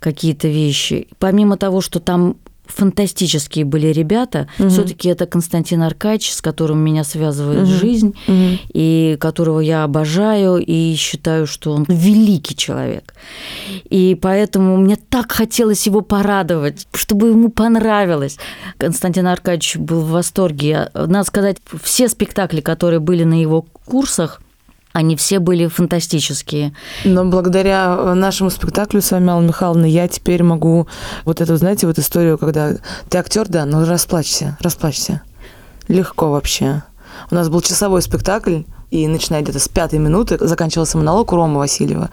какие-то 0.00 0.48
вещи. 0.48 1.08
Помимо 1.18 1.56
того, 1.56 1.80
что 1.80 1.98
там 2.00 2.36
фантастические 2.66 3.64
были 3.64 3.88
ребята. 3.88 4.48
Угу. 4.58 4.68
Все-таки 4.68 5.08
это 5.08 5.26
Константин 5.26 5.82
Аркадьевич, 5.82 6.32
с 6.32 6.40
которым 6.40 6.78
меня 6.78 7.04
связывает 7.04 7.62
угу. 7.62 7.72
жизнь, 7.72 8.14
угу. 8.26 8.58
и 8.72 9.16
которого 9.20 9.60
я 9.60 9.84
обожаю, 9.84 10.56
и 10.58 10.94
считаю, 10.94 11.46
что 11.46 11.72
он 11.72 11.84
великий 11.88 12.56
человек. 12.56 13.14
И 13.90 14.16
поэтому 14.20 14.76
мне 14.76 14.96
так 14.96 15.32
хотелось 15.32 15.86
его 15.86 16.00
порадовать, 16.00 16.86
чтобы 16.94 17.28
ему 17.28 17.50
понравилось. 17.50 18.38
Константин 18.78 19.26
Аркадьевич 19.26 19.76
был 19.76 20.00
в 20.00 20.10
восторге. 20.10 20.90
Надо 20.94 21.24
сказать, 21.24 21.58
все 21.82 22.08
спектакли, 22.08 22.60
которые 22.60 23.00
были 23.00 23.24
на 23.24 23.40
его 23.40 23.62
курсах, 23.84 24.40
они 24.92 25.16
все 25.16 25.38
были 25.38 25.66
фантастические. 25.66 26.74
Но 27.04 27.24
благодаря 27.24 28.14
нашему 28.14 28.50
спектаклю 28.50 29.00
с 29.00 29.10
вами, 29.10 29.30
Алла 29.30 29.42
Михайловна, 29.42 29.86
я 29.86 30.08
теперь 30.08 30.42
могу 30.42 30.86
вот 31.24 31.40
эту, 31.40 31.56
знаете, 31.56 31.86
вот 31.86 31.98
историю, 31.98 32.38
когда 32.38 32.74
ты 33.08 33.18
актер, 33.18 33.48
да, 33.48 33.64
но 33.64 33.84
расплачься, 33.84 34.56
расплачься. 34.60 35.22
Легко 35.88 36.30
вообще. 36.30 36.82
У 37.30 37.34
нас 37.34 37.48
был 37.48 37.60
часовой 37.60 38.02
спектакль, 38.02 38.62
и 38.90 39.08
начиная 39.08 39.42
где-то 39.42 39.58
с 39.58 39.68
пятой 39.68 39.98
минуты 39.98 40.36
заканчивался 40.38 40.98
монолог 40.98 41.32
у 41.32 41.36
Ромы 41.36 41.58
Васильева. 41.58 42.10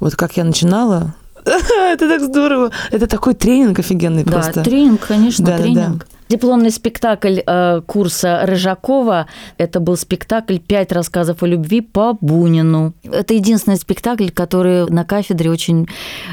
Вот 0.00 0.16
как 0.16 0.36
я 0.36 0.44
начинала, 0.44 1.14
это 1.44 2.08
так 2.08 2.22
здорово. 2.22 2.70
Это 2.90 3.06
такой 3.06 3.34
тренинг 3.34 3.78
офигенный 3.78 4.24
да, 4.24 4.32
просто. 4.32 4.54
Да, 4.54 4.62
тренинг, 4.62 5.00
конечно, 5.06 5.44
да, 5.44 5.58
тренинг. 5.58 5.76
Да, 5.76 5.88
да. 5.98 6.06
Дипломный 6.32 6.70
спектакль 6.70 7.40
э, 7.46 7.82
курса 7.86 8.46
Рыжакова– 8.46 9.26
это 9.58 9.80
был 9.80 9.98
спектакль 9.98 10.56
«Пять 10.56 10.90
рассказов 10.90 11.42
о 11.42 11.46
любви» 11.46 11.82
по 11.82 12.14
Бунину. 12.18 12.94
Это 13.02 13.34
единственный 13.34 13.76
спектакль, 13.76 14.30
который 14.30 14.86
на 14.86 15.04
кафедре 15.04 15.50
очень 15.50 15.88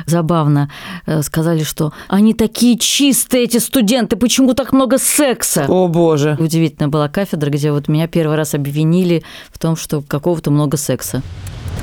забавно 0.06 0.72
э, 1.06 1.22
сказали, 1.22 1.64
что 1.64 1.92
они 2.08 2.34
такие 2.34 2.78
чистые, 2.78 3.44
эти 3.44 3.58
студенты, 3.58 4.16
почему 4.16 4.54
так 4.54 4.72
много 4.72 5.00
секса? 5.00 5.66
О, 5.68 5.90
боже. 5.90 6.38
Удивительная 6.40 6.88
была 6.88 7.10
кафедра, 7.10 7.50
где 7.50 7.74
вот 7.74 7.90
меня 7.90 8.08
первый 8.08 8.38
раз 8.38 8.54
обвинили 8.54 9.24
в 9.52 9.60
том, 9.60 9.76
что 9.76 10.02
какого-то 10.02 10.50
много 10.50 10.78
секса 10.78 11.22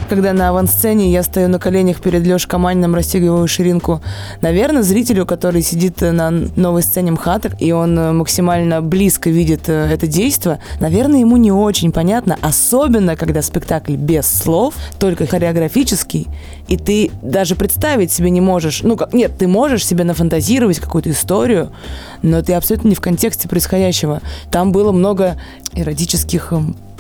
когда 0.07 0.33
на 0.33 0.49
авансцене 0.49 1.11
я 1.11 1.23
стою 1.23 1.49
на 1.49 1.59
коленях 1.59 2.01
перед 2.01 2.25
Лешей 2.25 2.49
Каманиным, 2.49 2.95
расстегиваю 2.95 3.47
ширинку. 3.49 4.01
Наверное, 4.41 4.83
зрителю, 4.83 5.27
который 5.27 5.63
сидит 5.63 6.01
на 6.01 6.31
новой 6.31 6.83
сцене 6.83 7.13
МХАТа, 7.13 7.53
и 7.59 7.73
он 7.73 7.99
э, 7.99 8.13
максимально 8.13 8.83
близко 8.83 9.31
видит 9.31 9.69
э, 9.69 9.89
это 9.93 10.07
действие, 10.07 10.61
наверное, 10.81 11.21
ему 11.21 11.37
не 11.37 11.53
очень 11.53 11.93
понятно, 11.93 12.39
особенно 12.41 13.17
когда 13.17 13.43
спектакль 13.43 13.97
без 13.97 14.27
слов, 14.27 14.75
только 14.99 15.27
хореографический, 15.27 16.29
и 16.69 16.77
ты 16.77 17.11
даже 17.23 17.57
представить 17.57 18.13
себе 18.13 18.31
не 18.31 18.41
можешь, 18.41 18.83
ну, 18.83 18.97
как, 18.97 19.13
нет, 19.13 19.33
ты 19.39 19.49
можешь 19.49 19.87
себе 19.87 20.05
нафантазировать 20.05 20.79
какую-то 20.79 21.11
историю, 21.11 21.71
но 22.23 22.43
ты 22.43 22.55
абсолютно 22.55 22.89
не 22.89 22.95
в 22.95 23.01
контексте 23.01 23.49
происходящего. 23.49 24.21
Там 24.51 24.73
было 24.73 24.93
много 24.93 25.37
эротических 25.75 26.53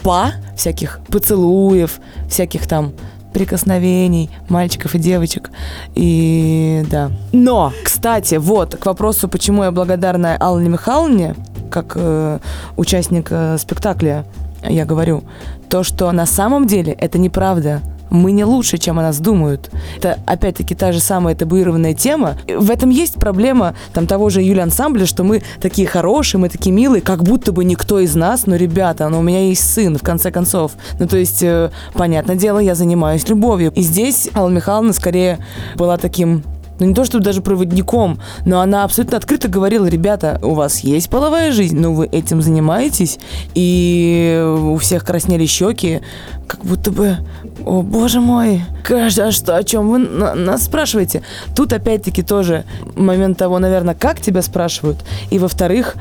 эм, 0.06 0.32
па, 0.32 0.32
всяких 0.56 1.00
поцелуев, 1.10 2.00
всяких 2.28 2.66
там 2.66 2.92
прикосновений 3.32 4.30
мальчиков 4.48 4.94
и 4.94 4.98
девочек. 4.98 5.50
И 5.94 6.84
да. 6.90 7.10
Но, 7.32 7.72
кстати, 7.84 8.36
вот 8.36 8.76
к 8.76 8.86
вопросу, 8.86 9.28
почему 9.28 9.64
я 9.64 9.70
благодарна 9.70 10.36
Алле 10.36 10.68
Михайловне, 10.68 11.34
как 11.70 11.92
э, 11.96 12.38
участник 12.76 13.28
э, 13.30 13.58
спектакля, 13.58 14.24
я 14.66 14.86
говорю, 14.86 15.24
то, 15.68 15.82
что 15.82 16.10
на 16.12 16.24
самом 16.24 16.66
деле 16.66 16.92
это 16.92 17.18
неправда 17.18 17.82
мы 18.10 18.32
не 18.32 18.44
лучше, 18.44 18.78
чем 18.78 18.98
о 18.98 19.02
нас 19.02 19.18
думают. 19.18 19.70
Это, 19.98 20.18
опять-таки, 20.26 20.74
та 20.74 20.92
же 20.92 21.00
самая 21.00 21.34
табуированная 21.34 21.94
тема. 21.94 22.36
В 22.48 22.70
этом 22.70 22.90
есть 22.90 23.14
проблема 23.14 23.74
там 23.92 24.06
того 24.06 24.30
же 24.30 24.42
Юли 24.42 24.60
ансамбля, 24.60 25.06
что 25.06 25.24
мы 25.24 25.42
такие 25.60 25.86
хорошие, 25.86 26.40
мы 26.40 26.48
такие 26.48 26.72
милые, 26.72 27.00
как 27.00 27.22
будто 27.22 27.52
бы 27.52 27.64
никто 27.64 28.00
из 28.00 28.14
нас, 28.14 28.46
но, 28.46 28.56
ребята, 28.56 29.08
ну, 29.08 29.20
у 29.20 29.22
меня 29.22 29.40
есть 29.48 29.72
сын, 29.72 29.96
в 29.96 30.02
конце 30.02 30.30
концов. 30.30 30.72
Ну, 30.98 31.06
то 31.06 31.16
есть, 31.16 31.42
э, 31.42 31.70
понятное 31.94 32.36
дело, 32.36 32.58
я 32.58 32.74
занимаюсь 32.74 33.28
любовью. 33.28 33.72
И 33.74 33.82
здесь 33.82 34.28
Алла 34.34 34.50
Михайловна 34.50 34.92
скорее 34.92 35.38
была 35.76 35.96
таким 35.96 36.42
ну 36.78 36.86
не 36.86 36.94
то 36.94 37.04
чтобы 37.04 37.24
даже 37.24 37.42
проводником, 37.42 38.18
но 38.44 38.60
она 38.60 38.84
абсолютно 38.84 39.16
открыто 39.16 39.48
говорила, 39.48 39.86
ребята, 39.86 40.38
у 40.42 40.54
вас 40.54 40.80
есть 40.80 41.10
половая 41.10 41.52
жизнь, 41.52 41.78
но 41.78 41.92
вы 41.92 42.06
этим 42.06 42.42
занимаетесь, 42.42 43.18
и 43.54 44.42
у 44.58 44.76
всех 44.76 45.04
краснели 45.04 45.46
щеки, 45.46 46.00
как 46.46 46.64
будто 46.64 46.90
бы, 46.90 47.16
о 47.64 47.82
боже 47.82 48.20
мой, 48.20 48.62
а 48.88 49.10
что, 49.10 49.56
о 49.56 49.64
чем 49.64 49.88
вы 49.88 49.98
нас 49.98 50.64
спрашиваете? 50.64 51.22
Тут 51.54 51.72
опять-таки 51.72 52.22
тоже 52.22 52.64
момент 52.94 53.38
того, 53.38 53.58
наверное, 53.58 53.94
как 53.94 54.20
тебя 54.20 54.42
спрашивают, 54.42 54.98
и 55.30 55.38
во-вторых, 55.38 55.96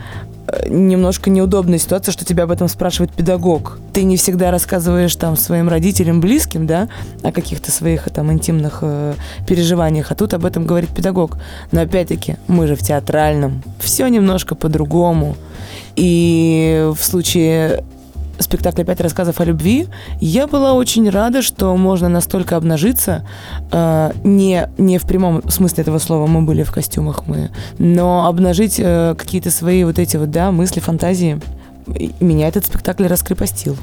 немножко 0.68 1.30
неудобная 1.30 1.80
ситуация, 1.80 2.12
что 2.12 2.26
тебя 2.26 2.44
об 2.44 2.52
этом 2.52 2.68
спрашивает 2.68 3.12
педагог. 3.12 3.80
Ты 3.94 4.04
не 4.04 4.18
всегда 4.18 4.52
рассказываешь 4.52 5.16
там 5.16 5.36
своим 5.36 5.70
родителям, 5.70 6.22
близким, 6.22 6.68
да, 6.68 6.88
о 7.24 7.32
каких-то 7.32 7.72
своих 7.72 8.10
там 8.12 8.32
интимных 8.32 8.80
э, 8.82 9.14
переживаниях, 9.48 10.12
а 10.12 10.16
тут 10.16 10.34
об 10.34 10.46
этом 10.46 10.66
говорит 10.66 10.90
педагог. 10.90 11.38
Но 11.72 11.82
опять-таки, 11.82 12.38
мы 12.48 12.68
же 12.68 12.76
в 12.76 12.82
театральном, 12.82 13.64
все 13.80 14.08
немножко 14.08 14.56
по-другому. 14.56 15.36
И 15.96 16.92
в 16.96 17.04
случае 17.04 17.84
спектакля 18.40 18.84
«Пять 18.84 19.02
рассказов 19.02 19.40
о 19.40 19.46
любви», 19.46 19.88
я 20.20 20.48
была 20.48 20.74
очень 20.74 21.10
рада, 21.10 21.42
что 21.42 21.76
можно 21.76 22.10
настолько 22.10 22.56
обнажиться. 22.56 23.28
Э, 23.72 24.12
не, 24.24 24.70
не 24.78 24.98
в 24.98 25.04
прямом 25.04 25.48
смысле 25.50 25.84
этого 25.84 26.00
слова 26.00 26.28
мы 26.28 26.42
были 26.42 26.64
в 26.64 26.72
костюмах 26.72 27.28
мы, 27.28 27.52
но 27.78 28.28
обнажить 28.28 28.80
э, 28.80 29.16
какие-то 29.18 29.52
свои 29.52 29.84
вот 29.84 30.00
эти 30.00 30.18
вот, 30.18 30.32
да, 30.32 30.52
мысли, 30.52 30.80
фантазии. 30.80 31.40
Меня 32.20 32.48
этот 32.48 32.66
спектакль 32.66 33.06
раскрепостил 33.06 33.78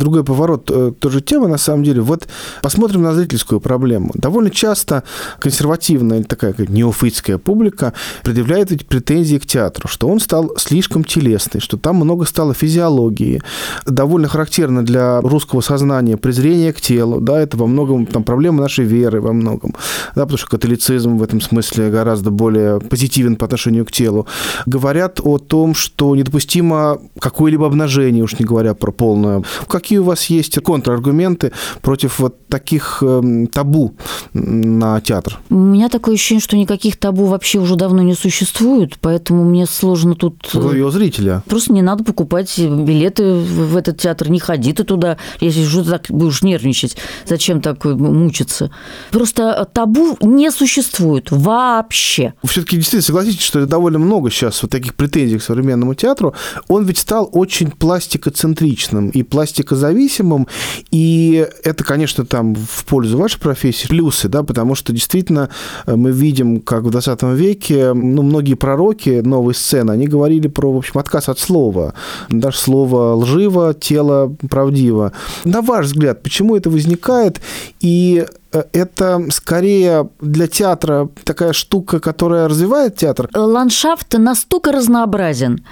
другой 0.00 0.24
поворот 0.24 0.70
э, 0.72 0.92
той 0.98 1.12
же 1.12 1.20
темы, 1.20 1.46
на 1.48 1.58
самом 1.58 1.84
деле. 1.84 2.00
Вот 2.00 2.26
посмотрим 2.62 3.02
на 3.02 3.14
зрительскую 3.14 3.60
проблему. 3.60 4.10
Довольно 4.14 4.50
часто 4.50 5.04
консервативная 5.38 6.18
или 6.18 6.24
такая 6.24 6.52
как 6.52 6.68
неофитская 6.68 7.38
публика 7.38 7.92
предъявляет 8.24 8.72
эти 8.72 8.82
претензии 8.82 9.36
к 9.36 9.46
театру, 9.46 9.88
что 9.88 10.08
он 10.08 10.18
стал 10.18 10.56
слишком 10.56 11.04
телесный, 11.04 11.60
что 11.60 11.76
там 11.76 11.96
много 11.96 12.24
стало 12.24 12.54
физиологии. 12.54 13.42
Довольно 13.86 14.28
характерно 14.28 14.84
для 14.84 15.20
русского 15.20 15.60
сознания 15.60 16.16
презрение 16.16 16.72
к 16.72 16.80
телу, 16.80 17.20
да, 17.20 17.40
это 17.40 17.56
во 17.56 17.66
многом 17.66 18.06
там 18.06 18.24
проблема 18.24 18.62
нашей 18.62 18.84
веры 18.84 19.20
во 19.20 19.32
многом, 19.32 19.74
да, 20.14 20.22
потому 20.22 20.38
что 20.38 20.48
католицизм 20.48 21.16
в 21.16 21.22
этом 21.22 21.40
смысле 21.40 21.90
гораздо 21.90 22.30
более 22.30 22.80
позитивен 22.80 23.36
по 23.36 23.44
отношению 23.44 23.84
к 23.84 23.92
телу. 23.92 24.26
Говорят 24.66 25.20
о 25.22 25.38
том, 25.38 25.74
что 25.74 26.16
недопустимо 26.16 26.98
какое-либо 27.18 27.66
обнажение, 27.66 28.24
уж 28.24 28.38
не 28.38 28.44
говоря 28.44 28.74
про 28.74 28.92
полное. 28.92 29.42
Как 29.68 29.89
какие 29.90 29.98
у 29.98 30.04
вас 30.04 30.26
есть 30.26 30.56
контраргументы 30.62 31.50
против 31.82 32.20
вот 32.20 32.46
таких 32.46 33.02
э, 33.02 33.46
табу 33.52 33.96
на 34.32 35.00
театр? 35.00 35.40
У 35.50 35.56
меня 35.56 35.88
такое 35.88 36.14
ощущение, 36.14 36.40
что 36.40 36.56
никаких 36.56 36.96
табу 36.96 37.24
вообще 37.24 37.58
уже 37.58 37.74
давно 37.74 38.00
не 38.00 38.14
существует, 38.14 38.98
поэтому 39.00 39.44
мне 39.44 39.66
сложно 39.66 40.14
тут... 40.14 40.54
Вы 40.54 40.78
э, 40.78 40.90
зрителя. 40.92 41.42
Просто 41.48 41.72
не 41.72 41.82
надо 41.82 42.04
покупать 42.04 42.56
билеты 42.56 43.32
в 43.32 43.76
этот 43.76 43.98
театр, 43.98 44.30
не 44.30 44.38
ходи 44.38 44.72
ты 44.72 44.84
туда, 44.84 45.16
если 45.40 45.62
уже 45.62 45.84
так 45.84 46.06
будешь 46.08 46.42
нервничать. 46.42 46.96
Зачем 47.26 47.60
так 47.60 47.84
мучиться? 47.84 48.70
Просто 49.10 49.68
табу 49.72 50.16
не 50.20 50.52
существует 50.52 51.32
вообще. 51.32 52.34
Все-таки 52.44 52.76
действительно 52.76 53.02
согласитесь, 53.02 53.42
что 53.42 53.66
довольно 53.66 53.98
много 53.98 54.30
сейчас 54.30 54.62
вот 54.62 54.70
таких 54.70 54.94
претензий 54.94 55.38
к 55.38 55.42
современному 55.42 55.94
театру. 55.94 56.32
Он 56.68 56.84
ведь 56.84 56.98
стал 56.98 57.28
очень 57.32 57.72
пластикоцентричным 57.72 59.08
и 59.08 59.24
пластико 59.24 59.69
зависимым, 59.76 60.46
и 60.90 61.46
это, 61.64 61.84
конечно, 61.84 62.24
там 62.24 62.54
в 62.54 62.84
пользу 62.84 63.18
вашей 63.18 63.40
профессии 63.40 63.88
плюсы, 63.88 64.28
да, 64.28 64.42
потому 64.42 64.74
что 64.74 64.92
действительно 64.92 65.50
э, 65.86 65.96
мы 65.96 66.10
видим, 66.10 66.60
как 66.60 66.84
в 66.84 66.90
20 66.90 67.22
веке, 67.34 67.92
ну, 67.92 68.22
многие 68.22 68.54
пророки 68.54 69.20
новой 69.24 69.54
сцены, 69.54 69.92
они 69.92 70.06
говорили 70.06 70.48
про, 70.48 70.72
в 70.72 70.76
общем, 70.76 70.98
отказ 70.98 71.28
от 71.28 71.38
слова. 71.38 71.94
Даже 72.28 72.58
слово 72.58 73.14
лживо, 73.14 73.74
тело 73.74 74.34
правдиво. 74.48 75.12
На 75.44 75.62
ваш 75.62 75.86
взгляд, 75.86 76.22
почему 76.22 76.56
это 76.56 76.70
возникает, 76.70 77.40
и 77.80 78.26
это 78.52 79.24
скорее 79.30 80.08
для 80.20 80.46
театра 80.46 81.08
такая 81.24 81.52
штука, 81.52 82.00
которая 82.00 82.48
развивает 82.48 82.96
театр? 82.96 83.28
Ландшафт 83.34 84.18
настолько 84.18 84.72
разнообразен, 84.72 85.64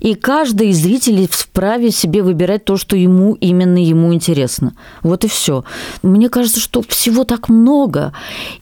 и 0.00 0.14
каждый 0.14 0.70
из 0.70 0.82
зрителей 0.82 1.28
вправе 1.30 1.90
себе 1.90 2.22
выбирать 2.22 2.64
то, 2.64 2.76
что 2.76 2.96
ему 2.96 3.34
именно 3.34 3.78
ему 3.78 4.12
интересно. 4.12 4.74
Вот 5.02 5.24
и 5.24 5.28
все. 5.28 5.64
Мне 6.02 6.28
кажется, 6.28 6.60
что 6.60 6.82
всего 6.82 7.24
так 7.24 7.48
много, 7.48 8.12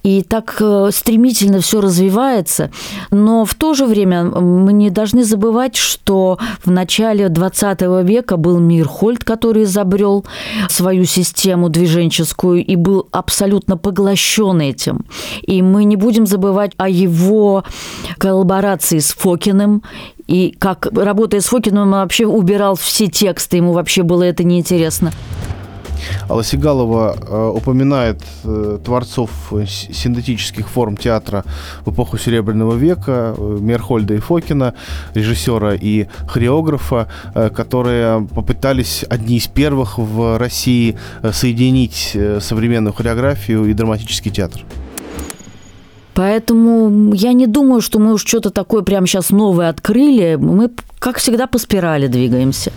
и 0.03 0.23
так 0.23 0.57
э, 0.61 0.91
стремительно 0.93 1.61
все 1.61 1.81
развивается, 1.81 2.71
но 3.11 3.45
в 3.45 3.55
то 3.55 3.75
же 3.75 3.87
время 3.87 4.25
мы 4.25 4.73
не 4.73 4.91
должны 4.91 5.25
забывать, 5.25 5.77
что 5.77 6.39
в 6.65 6.71
начале 6.71 7.29
20 7.29 7.81
века 8.05 8.37
был 8.37 8.59
Мирхольд, 8.59 9.25
который 9.25 9.65
изобрел 9.65 10.25
свою 10.69 11.05
систему 11.05 11.69
движенческую 11.69 12.65
и 12.65 12.77
был 12.77 13.09
абсолютно 13.13 13.62
поглощен 13.77 14.61
этим. 14.61 15.07
И 15.43 15.63
мы 15.63 15.85
не 15.85 15.97
будем 15.97 16.27
забывать 16.27 16.73
о 16.77 16.89
его 16.89 17.65
коллаборации 18.19 18.99
с 18.99 19.13
Фокиным 19.13 19.83
и 20.27 20.55
как, 20.59 20.87
работая 20.93 21.41
с 21.41 21.47
Фокиным, 21.47 21.83
он 21.83 21.91
вообще 21.91 22.27
убирал 22.27 22.75
все 22.75 23.07
тексты, 23.09 23.59
ему 23.59 23.73
вообще 23.73 24.03
было 24.03 24.23
это 24.23 24.45
неинтересно. 24.45 25.13
Алла 26.29 26.45
Сигалова 26.45 27.17
э, 27.17 27.53
упоминает 27.57 28.23
э, 28.45 28.79
творцов 28.85 29.31
синтетических 29.67 30.69
форм 30.69 30.97
театра 30.97 31.45
в 31.85 31.93
эпоху 31.93 32.19
Серебряного 32.19 32.75
века, 32.75 33.35
э, 33.37 33.59
Мерхольда 33.61 34.15
и 34.15 34.19
Фокина, 34.19 34.75
режиссера 35.15 35.75
и 35.75 36.07
хореографа, 36.29 37.09
э, 37.35 37.51
которые 37.51 38.27
попытались 38.35 39.05
одни 39.09 39.37
из 39.37 39.47
первых 39.49 39.99
в 39.99 40.39
России 40.39 40.97
э, 41.23 41.33
соединить 41.33 42.13
э, 42.15 42.41
современную 42.41 42.93
хореографию 42.93 43.67
и 43.67 43.75
драматический 43.75 44.31
театр. 44.31 44.65
Поэтому 46.15 47.15
я 47.15 47.33
не 47.33 47.47
думаю, 47.47 47.81
что 47.81 47.99
мы 47.99 48.13
уж 48.13 48.25
что-то 48.27 48.51
такое 48.51 48.83
прямо 48.83 49.07
сейчас 49.07 49.31
новое 49.31 49.71
открыли. 49.71 50.37
Мы, 50.39 50.71
как 50.99 51.17
всегда, 51.17 51.47
по 51.47 51.59
спирали 51.59 52.07
двигаемся. 52.07 52.71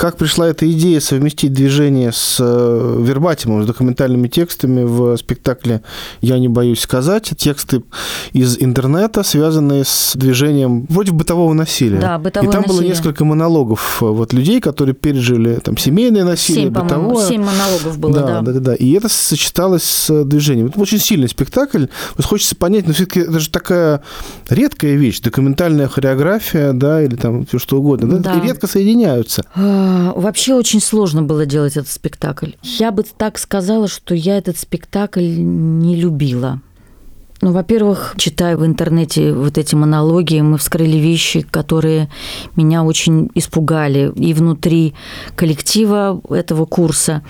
Как 0.00 0.16
пришла 0.16 0.48
эта 0.48 0.70
идея 0.72 0.98
совместить 0.98 1.52
движение 1.52 2.10
с 2.10 2.38
э, 2.40 2.96
вербатимом, 3.02 3.64
с 3.64 3.66
документальными 3.66 4.28
текстами 4.28 4.82
в 4.82 5.14
спектакле 5.18 5.82
«Я 6.22 6.38
не 6.38 6.48
боюсь 6.48 6.80
сказать». 6.80 7.32
Тексты 7.36 7.82
из 8.32 8.56
интернета, 8.62 9.22
связанные 9.22 9.84
с 9.84 10.16
движением 10.16 10.86
против 10.86 11.12
бытового 11.12 11.52
насилия. 11.52 12.00
Да, 12.00 12.18
бытовое 12.18 12.48
И 12.48 12.50
там 12.50 12.62
насилие. 12.62 12.80
было 12.80 12.88
несколько 12.88 13.26
монологов 13.26 13.98
э, 14.00 14.06
вот, 14.06 14.32
людей, 14.32 14.62
которые 14.62 14.94
пережили 14.94 15.56
там, 15.56 15.76
семейное 15.76 16.24
насилие, 16.24 16.64
Семь, 16.64 16.72
бытовое. 16.72 17.28
семь 17.28 17.44
монологов 17.44 17.98
было, 17.98 18.14
да, 18.14 18.40
да. 18.40 18.52
да, 18.52 18.60
да, 18.60 18.74
И 18.76 18.92
это 18.92 19.10
сочеталось 19.10 19.84
с 19.84 20.24
движением. 20.24 20.68
Это 20.68 20.80
очень 20.80 20.98
сильный 20.98 21.28
спектакль. 21.28 21.88
Вот 22.16 22.24
хочется 22.24 22.56
понять, 22.56 22.86
но 22.86 22.94
все-таки 22.94 23.20
это 23.20 23.38
же 23.38 23.50
такая 23.50 24.00
редкая 24.48 24.94
вещь, 24.94 25.20
документальная 25.20 25.88
хореография, 25.88 26.72
да, 26.72 27.02
или 27.02 27.16
там 27.16 27.44
все 27.44 27.58
что 27.58 27.76
угодно. 27.76 28.18
Да, 28.18 28.30
такие 28.30 28.48
редко 28.48 28.66
соединяются. 28.66 29.44
А, 29.90 30.12
Вообще 30.14 30.54
очень 30.54 30.80
сложно 30.80 31.22
было 31.22 31.46
делать 31.46 31.76
этот 31.76 31.90
спектакль. 31.90 32.52
Я 32.62 32.92
бы 32.92 33.02
так 33.02 33.38
сказала, 33.38 33.88
что 33.88 34.14
я 34.14 34.38
этот 34.38 34.56
спектакль 34.56 35.26
не 35.26 35.96
любила. 35.96 36.60
Ну, 37.42 37.52
во-первых, 37.52 38.14
читая 38.18 38.54
в 38.58 38.66
интернете 38.66 39.32
вот 39.32 39.56
эти 39.56 39.74
монологи, 39.74 40.38
мы 40.40 40.58
вскрыли 40.58 40.98
вещи, 40.98 41.40
которые 41.40 42.10
меня 42.54 42.84
очень 42.84 43.30
испугали 43.34 44.12
и 44.14 44.34
внутри 44.34 44.92
коллектива 45.36 46.20
этого 46.28 46.66
курса. 46.66 47.22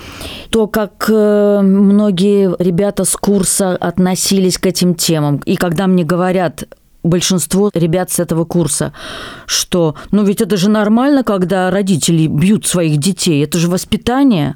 То, 0.50 0.66
как 0.66 1.08
э, 1.08 1.60
многие 1.62 2.52
ребята 2.58 3.04
с 3.04 3.14
курса 3.14 3.76
относились 3.76 4.58
к 4.58 4.66
этим 4.66 4.96
темам. 4.96 5.36
И 5.46 5.54
когда 5.54 5.86
мне 5.86 6.02
говорят, 6.02 6.64
большинство 7.02 7.70
ребят 7.74 8.10
с 8.10 8.18
этого 8.18 8.44
курса, 8.44 8.92
что 9.46 9.94
ну 10.10 10.24
ведь 10.24 10.40
это 10.40 10.56
же 10.56 10.70
нормально, 10.70 11.24
когда 11.24 11.70
родители 11.70 12.26
бьют 12.26 12.66
своих 12.66 12.98
детей, 12.98 13.44
это 13.44 13.58
же 13.58 13.68
воспитание. 13.68 14.54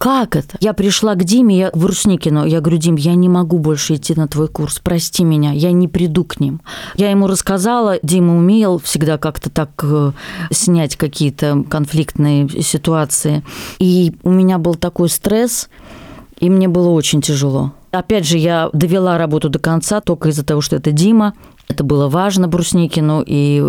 Как 0.00 0.34
это? 0.34 0.56
Я 0.60 0.72
пришла 0.72 1.14
к 1.14 1.24
Диме, 1.24 1.58
я 1.58 1.70
в 1.74 1.84
Русникину, 1.84 2.46
я 2.46 2.62
говорю, 2.62 2.78
Дим, 2.78 2.96
я 2.96 3.14
не 3.14 3.28
могу 3.28 3.58
больше 3.58 3.96
идти 3.96 4.14
на 4.14 4.28
твой 4.28 4.48
курс, 4.48 4.80
прости 4.82 5.24
меня, 5.24 5.52
я 5.52 5.72
не 5.72 5.88
приду 5.88 6.24
к 6.24 6.40
ним. 6.40 6.62
Я 6.94 7.10
ему 7.10 7.26
рассказала, 7.26 7.98
Дима 8.02 8.38
умел 8.38 8.78
всегда 8.78 9.18
как-то 9.18 9.50
так 9.50 9.72
э, 9.82 10.12
снять 10.50 10.96
какие-то 10.96 11.64
конфликтные 11.68 12.48
ситуации. 12.62 13.44
И 13.78 14.14
у 14.22 14.30
меня 14.30 14.56
был 14.56 14.74
такой 14.74 15.10
стресс, 15.10 15.68
и 16.38 16.48
мне 16.48 16.66
было 16.66 16.88
очень 16.88 17.20
тяжело. 17.20 17.74
Опять 17.90 18.26
же, 18.26 18.38
я 18.38 18.70
довела 18.72 19.18
работу 19.18 19.48
до 19.48 19.58
конца 19.58 20.00
только 20.00 20.28
из-за 20.28 20.44
того, 20.44 20.60
что 20.60 20.76
это 20.76 20.92
Дима. 20.92 21.34
Это 21.68 21.84
было 21.84 22.08
важно 22.08 22.48
Брусникину, 22.48 23.22
и 23.24 23.62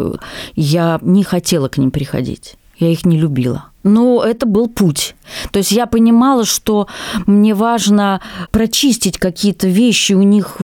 я 0.56 1.00
не 1.02 1.24
хотела 1.24 1.68
к 1.68 1.78
ним 1.78 1.92
приходить. 1.92 2.56
Я 2.78 2.90
их 2.90 3.06
не 3.06 3.18
любила. 3.18 3.66
Но 3.84 4.24
это 4.24 4.46
был 4.46 4.68
путь. 4.68 5.16
То 5.52 5.60
есть 5.60 5.72
я 5.72 5.86
понимала, 5.86 6.46
что 6.46 6.88
мне 7.26 7.54
важно 7.54 8.22
прочистить 8.52 9.18
какие-то 9.18 9.68
вещи 9.68 10.14
у 10.14 10.22
них 10.24 10.58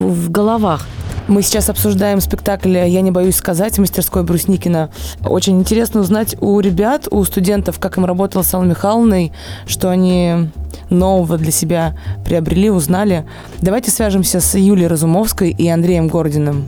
в 0.00 0.30
головах. 0.30 0.86
Мы 1.28 1.42
сейчас 1.42 1.68
обсуждаем 1.68 2.20
спектакль 2.20 2.76
«Я 2.76 3.00
не 3.00 3.10
боюсь 3.10 3.34
сказать» 3.34 3.78
мастерской 3.80 4.22
Брусникина. 4.22 4.90
Очень 5.24 5.58
интересно 5.58 6.00
узнать 6.00 6.36
у 6.40 6.60
ребят, 6.60 7.08
у 7.10 7.24
студентов, 7.24 7.80
как 7.80 7.98
им 7.98 8.04
работало 8.04 8.42
с 8.42 8.54
Аллой 8.54 9.32
что 9.66 9.90
они 9.90 10.50
нового 10.90 11.38
для 11.38 11.50
себя 11.50 11.96
приобрели, 12.24 12.70
узнали. 12.70 13.26
Давайте 13.60 13.90
свяжемся 13.90 14.40
с 14.40 14.54
Юлией 14.54 14.88
Разумовской 14.88 15.50
и 15.50 15.68
Андреем 15.68 16.08
Гординым. 16.08 16.66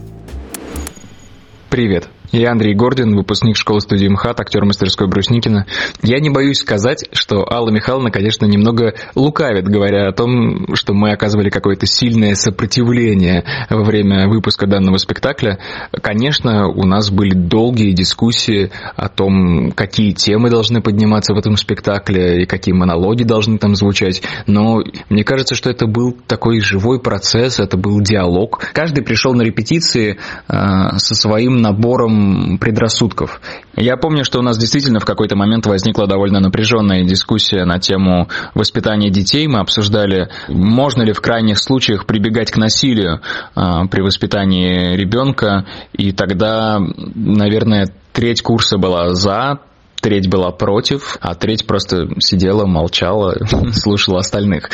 Привет. 1.69 2.09
Я 2.31 2.51
Андрей 2.51 2.75
Гордин, 2.75 3.15
выпускник 3.15 3.57
школы 3.57 3.81
студии 3.81 4.07
МХАТ, 4.07 4.41
актер 4.41 4.63
мастерской 4.63 5.07
Брусникина. 5.07 5.65
Я 6.03 6.19
не 6.19 6.29
боюсь 6.29 6.59
сказать, 6.59 7.05
что 7.11 7.43
Алла 7.51 7.71
Михайловна, 7.71 8.11
конечно, 8.11 8.45
немного 8.45 8.93
лукавит, 9.15 9.67
говоря 9.67 10.09
о 10.09 10.11
том, 10.11 10.75
что 10.75 10.93
мы 10.93 11.11
оказывали 11.11 11.49
какое-то 11.49 11.87
сильное 11.87 12.35
сопротивление 12.35 13.45
во 13.71 13.83
время 13.83 14.27
выпуска 14.29 14.67
данного 14.67 14.97
спектакля. 14.97 15.57
Конечно, 16.03 16.67
у 16.67 16.85
нас 16.85 17.09
были 17.09 17.33
долгие 17.33 17.93
дискуссии 17.93 18.71
о 18.95 19.09
том, 19.09 19.71
какие 19.71 20.11
темы 20.11 20.51
должны 20.51 20.81
подниматься 20.81 21.33
в 21.33 21.37
этом 21.39 21.57
спектакле 21.57 22.43
и 22.43 22.45
какие 22.45 22.75
монологи 22.75 23.23
должны 23.23 23.57
там 23.57 23.73
звучать. 23.73 24.21
Но 24.45 24.83
мне 25.09 25.23
кажется, 25.23 25.55
что 25.55 25.71
это 25.71 25.87
был 25.87 26.15
такой 26.27 26.59
живой 26.59 27.01
процесс, 27.01 27.59
это 27.59 27.75
был 27.75 27.99
диалог. 28.01 28.61
Каждый 28.73 29.03
пришел 29.03 29.33
на 29.33 29.41
репетиции 29.41 30.19
э, 30.47 30.97
со 30.97 31.15
своим 31.15 31.57
набором 31.57 32.18
предрассудков. 32.59 33.41
Я 33.75 33.97
помню, 33.97 34.23
что 34.23 34.39
у 34.39 34.41
нас 34.41 34.57
действительно 34.57 34.99
в 34.99 35.05
какой-то 35.05 35.35
момент 35.35 35.65
возникла 35.65 36.07
довольно 36.07 36.39
напряженная 36.39 37.03
дискуссия 37.03 37.65
на 37.65 37.79
тему 37.79 38.27
воспитания 38.53 39.09
детей. 39.09 39.47
Мы 39.47 39.59
обсуждали, 39.59 40.29
можно 40.47 41.03
ли 41.03 41.13
в 41.13 41.21
крайних 41.21 41.59
случаях 41.59 42.05
прибегать 42.05 42.51
к 42.51 42.57
насилию 42.57 43.21
а, 43.55 43.85
при 43.87 44.01
воспитании 44.01 44.95
ребенка. 44.95 45.65
И 45.93 46.11
тогда, 46.11 46.79
наверное, 47.15 47.87
треть 48.11 48.41
курса 48.41 48.77
была 48.77 49.13
за, 49.13 49.59
треть 50.01 50.29
была 50.29 50.51
против, 50.51 51.17
а 51.21 51.35
треть 51.35 51.65
просто 51.67 52.07
сидела, 52.19 52.65
молчала, 52.65 53.35
слушала 53.73 54.19
остальных. 54.19 54.69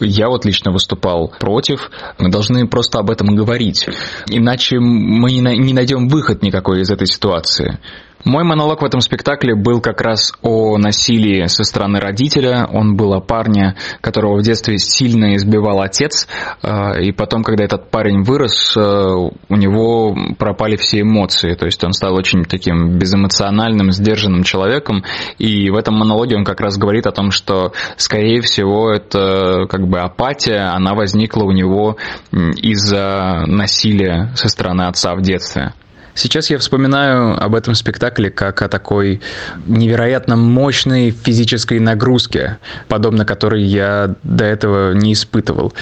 Я 0.00 0.28
вот 0.28 0.44
лично 0.44 0.72
выступал 0.72 1.32
против. 1.38 1.90
Мы 2.18 2.30
должны 2.30 2.66
просто 2.66 2.98
об 2.98 3.10
этом 3.10 3.34
говорить. 3.34 3.86
Иначе 4.28 4.78
мы 4.78 5.32
не 5.32 5.40
на- 5.40 5.56
не 5.56 5.72
найдем 5.72 6.08
выход 6.08 6.42
никакой 6.42 6.80
из 6.80 6.90
этой 6.90 7.06
ситуации. 7.06 7.78
Мой 8.24 8.44
монолог 8.44 8.82
в 8.82 8.84
этом 8.84 9.00
спектакле 9.00 9.54
был 9.54 9.80
как 9.80 10.02
раз 10.02 10.34
о 10.42 10.76
насилии 10.76 11.46
со 11.46 11.64
стороны 11.64 12.00
родителя. 12.00 12.68
Он 12.70 12.94
был 12.94 13.14
о 13.14 13.20
парне, 13.20 13.76
которого 14.02 14.38
в 14.38 14.42
детстве 14.42 14.78
сильно 14.78 15.36
избивал 15.36 15.80
отец. 15.80 16.28
э, 16.62 17.02
И 17.02 17.12
потом, 17.12 17.42
когда 17.42 17.64
этот 17.64 17.90
парень 17.90 18.22
вырос, 18.22 18.76
э, 18.76 18.80
у 18.80 19.56
него 19.56 20.14
пропали 20.38 20.76
все 20.76 21.00
эмоции. 21.00 21.54
То 21.54 21.64
есть 21.64 21.82
он 21.82 21.92
стал 21.94 22.14
очень 22.14 22.44
таким 22.44 22.98
безэмоциональным, 22.98 23.90
сдержанным 23.90 24.42
человеком. 24.42 25.02
И 25.38 25.70
в 25.70 25.76
этом 25.76 25.94
монологе 25.94 26.36
он 26.36 26.44
как 26.44 26.60
раз 26.60 26.76
говорит 26.76 27.06
о 27.06 27.12
том, 27.12 27.30
что, 27.30 27.72
скорее 27.96 28.42
всего, 28.42 28.90
это 28.92 29.66
как 29.68 29.88
бы 29.88 29.98
апатия, 30.00 30.74
она 30.74 30.94
возникла 30.94 31.44
у 31.44 31.52
него 31.52 31.96
из-за 32.32 33.44
насилия 33.46 34.30
со 34.34 34.48
стороны 34.48 34.82
отца 34.82 35.14
в 35.14 35.22
детстве. 35.22 35.72
Сейчас 36.14 36.50
я 36.50 36.58
вспоминаю 36.58 37.42
об 37.42 37.54
этом 37.54 37.74
спектакле 37.74 38.30
как 38.30 38.62
о 38.62 38.68
такой 38.68 39.20
невероятно 39.66 40.36
мощной 40.36 41.10
физической 41.10 41.78
нагрузке, 41.78 42.58
подобно 42.88 43.24
которой 43.24 43.62
я 43.62 44.14
до 44.22 44.44
этого 44.44 44.92
не 44.92 45.12
испытывал. 45.12 45.72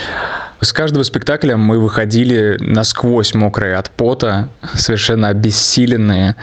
С 0.60 0.72
каждого 0.72 1.04
спектакля 1.04 1.56
мы 1.56 1.78
выходили 1.78 2.56
насквозь 2.60 3.32
мокрые 3.32 3.76
от 3.76 3.90
пота, 3.90 4.48
совершенно 4.74 5.28
обессиленные. 5.28 6.34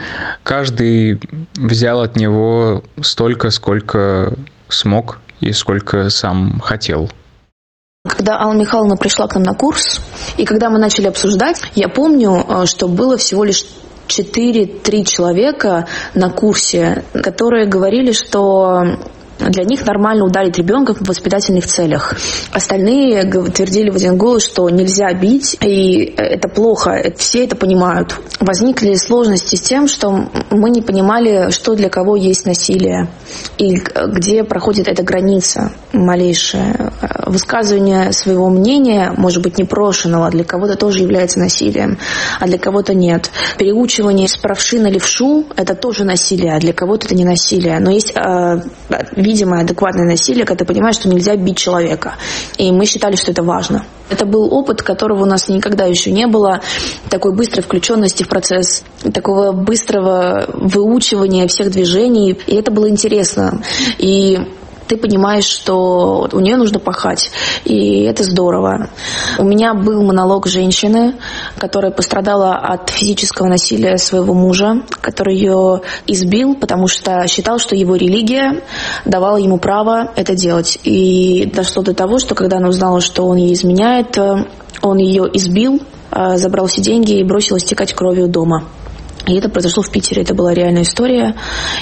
Каждый 0.42 1.20
взял 1.54 2.00
от 2.00 2.16
него 2.16 2.82
столько, 3.02 3.50
сколько 3.50 4.32
смог 4.68 5.18
и 5.40 5.52
сколько 5.52 6.08
сам 6.08 6.60
хотел. 6.60 7.10
Когда 8.08 8.40
Алла 8.40 8.54
Михайловна 8.54 8.96
пришла 8.96 9.26
к 9.26 9.34
нам 9.34 9.42
на 9.42 9.54
курс, 9.54 10.00
и 10.36 10.44
когда 10.44 10.70
мы 10.70 10.78
начали 10.78 11.06
обсуждать, 11.06 11.60
я 11.74 11.88
помню, 11.88 12.44
э, 12.46 12.66
что 12.66 12.88
было 12.88 13.16
всего 13.16 13.44
лишь 13.44 13.64
4-3 14.08 15.04
человека 15.04 15.86
на 16.14 16.30
курсе, 16.30 17.04
которые 17.12 17.66
говорили, 17.66 18.12
что 18.12 18.82
для 19.38 19.64
них 19.64 19.86
нормально 19.86 20.24
ударить 20.24 20.58
ребенка 20.58 20.94
в 20.94 21.06
воспитательных 21.06 21.66
целях. 21.66 22.14
Остальные 22.52 23.24
твердили 23.52 23.90
в 23.90 23.96
один 23.96 24.16
голос, 24.16 24.44
что 24.44 24.68
нельзя 24.70 25.12
бить, 25.12 25.56
и 25.60 26.14
это 26.16 26.48
плохо, 26.48 27.12
все 27.16 27.44
это 27.44 27.56
понимают. 27.56 28.14
Возникли 28.40 28.94
сложности 28.94 29.56
с 29.56 29.60
тем, 29.60 29.88
что 29.88 30.28
мы 30.50 30.70
не 30.70 30.82
понимали, 30.82 31.50
что 31.50 31.74
для 31.74 31.88
кого 31.88 32.16
есть 32.16 32.46
насилие, 32.46 33.08
и 33.58 33.76
где 33.76 34.44
проходит 34.44 34.88
эта 34.88 35.02
граница 35.02 35.72
малейшая. 35.92 36.92
Высказывание 37.26 38.12
своего 38.12 38.48
мнения, 38.48 39.12
может 39.16 39.42
быть, 39.42 39.58
непрошенного, 39.58 40.30
для 40.30 40.44
кого-то 40.44 40.76
тоже 40.76 41.00
является 41.00 41.38
насилием, 41.38 41.98
а 42.40 42.46
для 42.46 42.58
кого-то 42.58 42.94
нет. 42.94 43.30
Переучивание 43.58 44.28
с 44.28 44.36
правши 44.36 44.78
на 44.78 44.88
левшу– 44.88 45.46
это 45.56 45.74
тоже 45.74 46.04
насилие, 46.04 46.54
а 46.54 46.60
для 46.60 46.72
кого-то 46.72 47.06
это 47.06 47.14
не 47.14 47.24
насилие. 47.24 47.78
Но 47.80 47.90
есть 47.90 48.12
э, 48.16 48.60
видимое 49.26 49.62
адекватное 49.62 50.06
насилие, 50.06 50.44
когда 50.44 50.64
ты 50.64 50.72
понимаешь, 50.72 50.96
что 50.96 51.08
нельзя 51.08 51.36
бить 51.36 51.58
человека. 51.58 52.14
И 52.56 52.70
мы 52.70 52.86
считали, 52.86 53.16
что 53.16 53.32
это 53.32 53.42
важно. 53.42 53.84
Это 54.08 54.24
был 54.24 54.54
опыт, 54.54 54.82
которого 54.82 55.24
у 55.24 55.26
нас 55.26 55.48
никогда 55.48 55.84
еще 55.84 56.12
не 56.12 56.26
было, 56.28 56.60
такой 57.10 57.34
быстрой 57.34 57.64
включенности 57.64 58.22
в 58.22 58.28
процесс, 58.28 58.84
такого 59.12 59.52
быстрого 59.52 60.44
выучивания 60.54 61.48
всех 61.48 61.70
движений. 61.72 62.38
И 62.46 62.54
это 62.54 62.70
было 62.70 62.88
интересно. 62.88 63.62
И 63.98 64.38
ты 64.88 64.96
понимаешь, 64.96 65.44
что 65.44 66.28
у 66.32 66.40
нее 66.40 66.56
нужно 66.56 66.78
пахать, 66.78 67.30
и 67.64 68.02
это 68.02 68.22
здорово. 68.22 68.90
У 69.38 69.44
меня 69.44 69.74
был 69.74 70.02
монолог 70.02 70.46
женщины, 70.46 71.14
которая 71.58 71.90
пострадала 71.90 72.54
от 72.54 72.90
физического 72.90 73.48
насилия 73.48 73.98
своего 73.98 74.34
мужа, 74.34 74.82
который 75.00 75.36
ее 75.36 75.82
избил, 76.06 76.54
потому 76.54 76.88
что 76.88 77.26
считал, 77.28 77.58
что 77.58 77.74
его 77.74 77.96
религия 77.96 78.62
давала 79.04 79.36
ему 79.36 79.58
право 79.58 80.12
это 80.16 80.34
делать. 80.34 80.78
И 80.84 81.50
дошло 81.54 81.82
до 81.82 81.94
того, 81.94 82.18
что 82.18 82.34
когда 82.34 82.58
она 82.58 82.68
узнала, 82.68 83.00
что 83.00 83.26
он 83.26 83.36
ей 83.36 83.52
изменяет, 83.52 84.18
он 84.82 84.98
ее 84.98 85.24
избил, 85.32 85.80
а, 86.10 86.36
забрал 86.36 86.66
все 86.66 86.80
деньги 86.80 87.18
и 87.18 87.24
бросил 87.24 87.56
истекать 87.56 87.92
кровью 87.92 88.28
дома. 88.28 88.64
И 89.26 89.34
это 89.34 89.48
произошло 89.48 89.82
в 89.82 89.90
Питере, 89.90 90.22
это 90.22 90.34
была 90.34 90.54
реальная 90.54 90.82
история. 90.82 91.34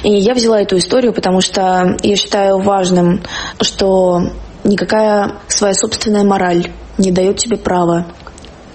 И 0.02 0.10
я 0.10 0.34
взяла 0.34 0.62
эту 0.62 0.78
историю, 0.78 1.12
потому 1.12 1.40
что 1.40 1.96
я 2.02 2.16
считаю 2.16 2.58
важным, 2.58 3.22
что 3.60 4.20
никакая 4.64 5.36
своя 5.48 5.74
собственная 5.74 6.24
мораль 6.24 6.68
не 6.96 7.10
дает 7.10 7.36
тебе 7.36 7.56
права 7.56 8.06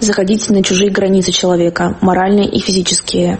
заходить 0.00 0.48
на 0.48 0.62
чужие 0.62 0.90
границы 0.90 1.30
человека, 1.30 1.98
моральные 2.00 2.48
и 2.48 2.58
физические. 2.58 3.38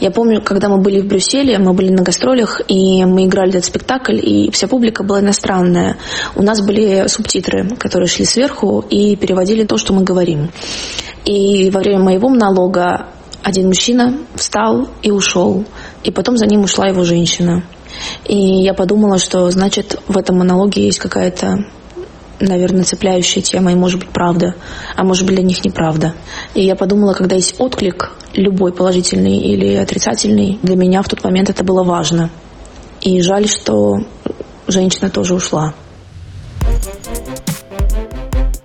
Я 0.00 0.10
помню, 0.10 0.42
когда 0.42 0.68
мы 0.68 0.78
были 0.78 1.00
в 1.00 1.06
Брюсселе, 1.06 1.58
мы 1.58 1.72
были 1.72 1.90
на 1.90 2.02
гастролях, 2.02 2.60
и 2.66 3.04
мы 3.04 3.26
играли 3.26 3.50
этот 3.50 3.66
спектакль, 3.66 4.18
и 4.20 4.50
вся 4.50 4.66
публика 4.66 5.04
была 5.04 5.20
иностранная. 5.20 5.98
У 6.34 6.42
нас 6.42 6.60
были 6.60 7.06
субтитры, 7.06 7.76
которые 7.76 8.08
шли 8.08 8.24
сверху 8.24 8.84
и 8.90 9.14
переводили 9.14 9.64
то, 9.64 9.76
что 9.76 9.92
мы 9.92 10.02
говорим. 10.02 10.50
И 11.24 11.70
во 11.70 11.80
время 11.80 12.00
моего 12.00 12.28
монолога 12.28 13.06
один 13.42 13.68
мужчина 13.68 14.18
встал 14.34 14.88
и 15.02 15.10
ушел, 15.10 15.64
и 16.04 16.10
потом 16.10 16.36
за 16.36 16.46
ним 16.46 16.62
ушла 16.62 16.88
его 16.88 17.04
женщина. 17.04 17.64
И 18.24 18.36
я 18.36 18.74
подумала, 18.74 19.18
что 19.18 19.50
значит 19.50 20.00
в 20.06 20.16
этом 20.16 20.38
монологе 20.38 20.84
есть 20.84 20.98
какая-то 20.98 21.64
наверное, 22.40 22.84
цепляющая 22.84 23.42
тема, 23.42 23.72
и 23.72 23.74
может 23.74 24.00
быть 24.00 24.08
правда, 24.08 24.54
а 24.96 25.04
может 25.04 25.26
быть 25.26 25.36
для 25.36 25.44
них 25.44 25.64
неправда. 25.64 26.14
И 26.54 26.64
я 26.64 26.74
подумала, 26.74 27.12
когда 27.12 27.36
есть 27.36 27.56
отклик, 27.58 28.12
любой 28.32 28.72
положительный 28.72 29.38
или 29.38 29.74
отрицательный, 29.74 30.58
для 30.62 30.76
меня 30.76 31.02
в 31.02 31.08
тот 31.08 31.22
момент 31.22 31.50
это 31.50 31.64
было 31.64 31.82
важно. 31.82 32.30
И 33.02 33.20
жаль, 33.20 33.46
что 33.46 33.98
женщина 34.66 35.10
тоже 35.10 35.34
ушла. 35.34 35.74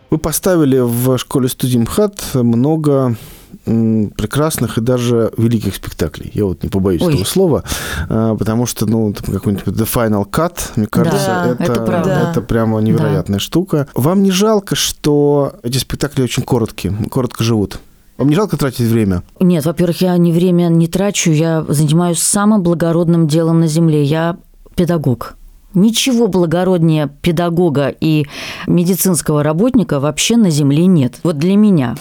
Вы 0.10 0.18
поставили 0.20 0.80
в 0.80 1.18
школе 1.18 1.50
студии 1.50 1.78
МХАТ 1.78 2.36
много 2.36 3.18
прекрасных 3.66 4.78
и 4.78 4.82
даже 4.82 5.32
великих 5.38 5.76
спектаклей. 5.76 6.32
Я 6.34 6.46
вот 6.46 6.64
не 6.64 6.70
побоюсь 6.70 7.02
Ой. 7.02 7.14
этого 7.14 7.26
слова, 7.26 7.64
а, 8.10 8.36
потому 8.36 8.66
что, 8.66 8.86
ну, 8.86 9.14
какой-нибудь 9.14 9.66
The 9.66 9.88
Final 9.92 10.30
Cut, 10.30 10.60
мне 10.76 10.88
кажется, 10.88 11.56
да, 11.58 11.64
это, 11.64 11.74
это, 11.74 12.30
это 12.32 12.42
прямо 12.42 12.80
невероятная 12.80 13.40
да. 13.40 13.44
штука. 13.44 13.88
Вам 13.96 14.24
не 14.24 14.32
жалко, 14.32 14.76
что 14.76 15.54
эти 15.64 15.78
спектакли 15.78 16.22
очень 16.22 16.44
короткие, 16.44 16.94
коротко 17.10 17.44
живут? 17.44 17.80
Вам 18.18 18.30
не 18.30 18.36
жалко 18.36 18.56
тратить 18.56 18.88
время? 18.88 19.24
Нет, 19.40 19.66
во-первых, 19.66 20.02
я 20.02 20.16
не 20.18 20.32
время 20.32 20.68
не 20.68 20.88
трачу, 20.88 21.32
я 21.32 21.66
занимаюсь 21.68 22.20
самым 22.20 22.64
благородным 22.64 23.28
делом 23.28 23.60
на 23.60 23.68
Земле. 23.68 24.04
Я 24.04 24.38
педагог. 24.76 25.36
Ничего 25.76 26.28
благороднее 26.28 27.10
педагога 27.22 27.90
и 27.90 28.26
медицинского 28.66 29.44
работника 29.44 30.00
вообще 30.00 30.38
на 30.38 30.50
Земле 30.50 30.86
нет. 30.88 31.20
Вот 31.24 31.38
для 31.38 31.56
меня. 31.56 31.96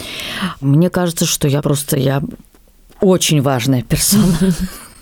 Мне 0.60 0.90
кажется, 0.90 1.26
что 1.26 1.48
я 1.48 1.60
просто 1.60 1.98
я 1.98 2.22
очень 3.00 3.42
важная 3.42 3.82
персона. 3.82 4.54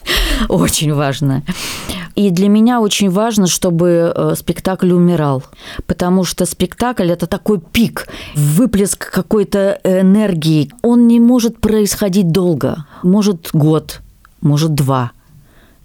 Очень 0.48 0.92
важная. 0.94 1.44
И 2.14 2.30
для 2.30 2.48
меня 2.48 2.80
очень 2.80 3.08
важно, 3.08 3.46
чтобы 3.46 4.12
э, 4.14 4.35
спектакль 4.37 4.92
умирал, 4.92 5.44
потому 5.87 6.24
что 6.24 6.44
спектакль– 6.44 7.11
это 7.12 7.26
такой 7.26 7.61
пик, 7.61 8.08
выплеск 8.35 9.11
какой-то 9.11 9.80
энергии. 9.85 10.70
Он 10.82 11.06
не 11.06 11.20
может 11.20 11.61
происходить 11.61 12.30
долго. 12.30 12.85
Может 13.02 13.50
год, 13.52 14.00
может 14.40 14.74
два. 14.74 15.12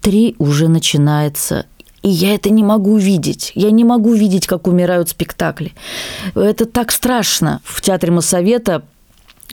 Три 0.00 0.34
уже 0.38 0.68
начинается 0.68 1.66
и 2.08 2.10
я 2.10 2.34
это 2.34 2.48
не 2.48 2.64
могу 2.64 2.96
видеть. 2.96 3.52
Я 3.54 3.70
не 3.70 3.84
могу 3.84 4.14
видеть, 4.14 4.46
как 4.46 4.66
умирают 4.66 5.10
спектакли. 5.10 5.74
Это 6.34 6.64
так 6.64 6.90
страшно. 6.90 7.60
В 7.64 7.82
театре 7.82 8.10
Моссовета 8.10 8.82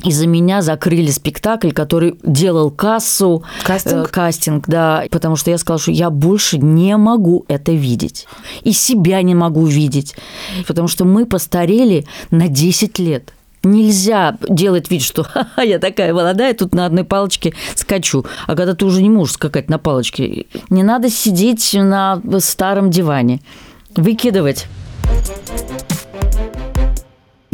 из-за 0.05 0.25
меня 0.25 0.61
закрыли 0.61 1.11
спектакль, 1.11 1.71
который 1.71 2.17
делал 2.23 2.71
кассу, 2.71 3.43
кастинг? 3.63 4.07
Э, 4.07 4.09
кастинг, 4.09 4.67
да, 4.67 5.03
потому 5.11 5.35
что 5.35 5.51
я 5.51 5.57
сказала, 5.57 5.79
что 5.81 5.91
я 5.91 6.09
больше 6.09 6.57
не 6.57 6.95
могу 6.95 7.43
это 7.49 7.73
видеть. 7.73 8.25
И 8.63 8.71
себя 8.71 9.21
не 9.21 9.35
могу 9.35 9.65
видеть, 9.65 10.15
потому 10.65 10.87
что 10.87 11.03
мы 11.03 11.25
постарели 11.25 12.05
на 12.31 12.47
10 12.47 12.99
лет. 12.99 13.33
Нельзя 13.65 14.37
делать 14.47 14.91
вид, 14.91 15.01
что 15.01 15.23
Ха 15.33 15.47
-ха, 15.57 15.65
я 15.65 15.79
такая 15.79 16.13
молодая, 16.13 16.53
тут 16.53 16.75
на 16.75 16.85
одной 16.85 17.03
палочке 17.03 17.53
скачу. 17.75 18.25
А 18.45 18.55
когда 18.55 18.75
ты 18.75 18.85
уже 18.85 19.01
не 19.01 19.09
можешь 19.09 19.33
скакать 19.33 19.69
на 19.69 19.79
палочке, 19.79 20.45
не 20.69 20.83
надо 20.83 21.09
сидеть 21.09 21.73
на 21.73 22.21
старом 22.39 22.91
диване. 22.91 23.41
Выкидывать 23.95 24.67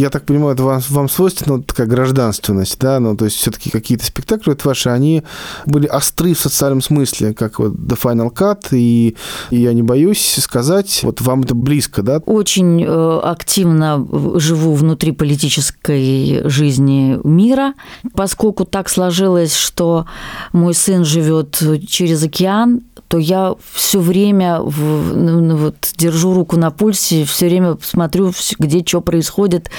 я 0.02 0.10
так 0.10 0.26
понимаю, 0.26 0.54
это 0.54 0.64
вам, 0.64 0.82
вам 0.90 1.10
свойственна 1.10 1.58
вот 1.58 1.68
такая 1.68 1.86
гражданственность, 1.86 2.80
да, 2.80 3.00
ну, 3.00 3.16
то 3.16 3.26
есть 3.26 3.38
все-таки 3.38 3.70
какие-то 3.70 4.04
спектакли 4.04 4.50
вот 4.50 4.66
ваши, 4.66 4.90
они 4.90 5.24
были 5.66 5.86
остры 5.86 6.34
в 6.34 6.40
социальном 6.40 6.82
смысле, 6.82 7.34
как 7.34 7.60
вот 7.60 7.74
The 7.74 8.00
Final 8.02 8.34
Cut, 8.34 8.70
и, 8.72 9.16
и 9.52 9.62
я 9.62 9.74
не 9.74 9.84
боюсь 9.84 10.40
сказать, 10.40 11.02
вот 11.04 11.22
вам 11.22 11.42
это 11.42 11.54
близко, 11.54 12.02
да? 12.02 12.18
Очень 12.26 12.84
э, 12.84 13.20
активно 13.24 14.08
живу 14.40 14.74
внутри 14.74 15.12
политической 15.12 16.42
жизни 16.50 17.20
мира, 17.24 17.74
поскольку 18.16 18.66
так 18.66 18.90
сложилось, 18.90 19.56
что 19.56 20.08
мой 20.52 20.74
сын 20.74 21.06
живет 21.06 21.62
через 21.88 22.24
океан, 22.24 22.82
то 23.12 23.18
я 23.18 23.56
все 23.74 24.00
время 24.00 24.62
в, 24.62 25.14
ну, 25.14 25.42
ну, 25.42 25.58
вот, 25.58 25.76
держу 25.98 26.34
руку 26.34 26.56
на 26.56 26.72
пульсе, 26.72 27.26
все 27.26 27.48
время 27.48 27.78
смотрю, 27.82 28.32
где 28.58 28.86
что 28.86 29.02
происходит. 29.02 29.70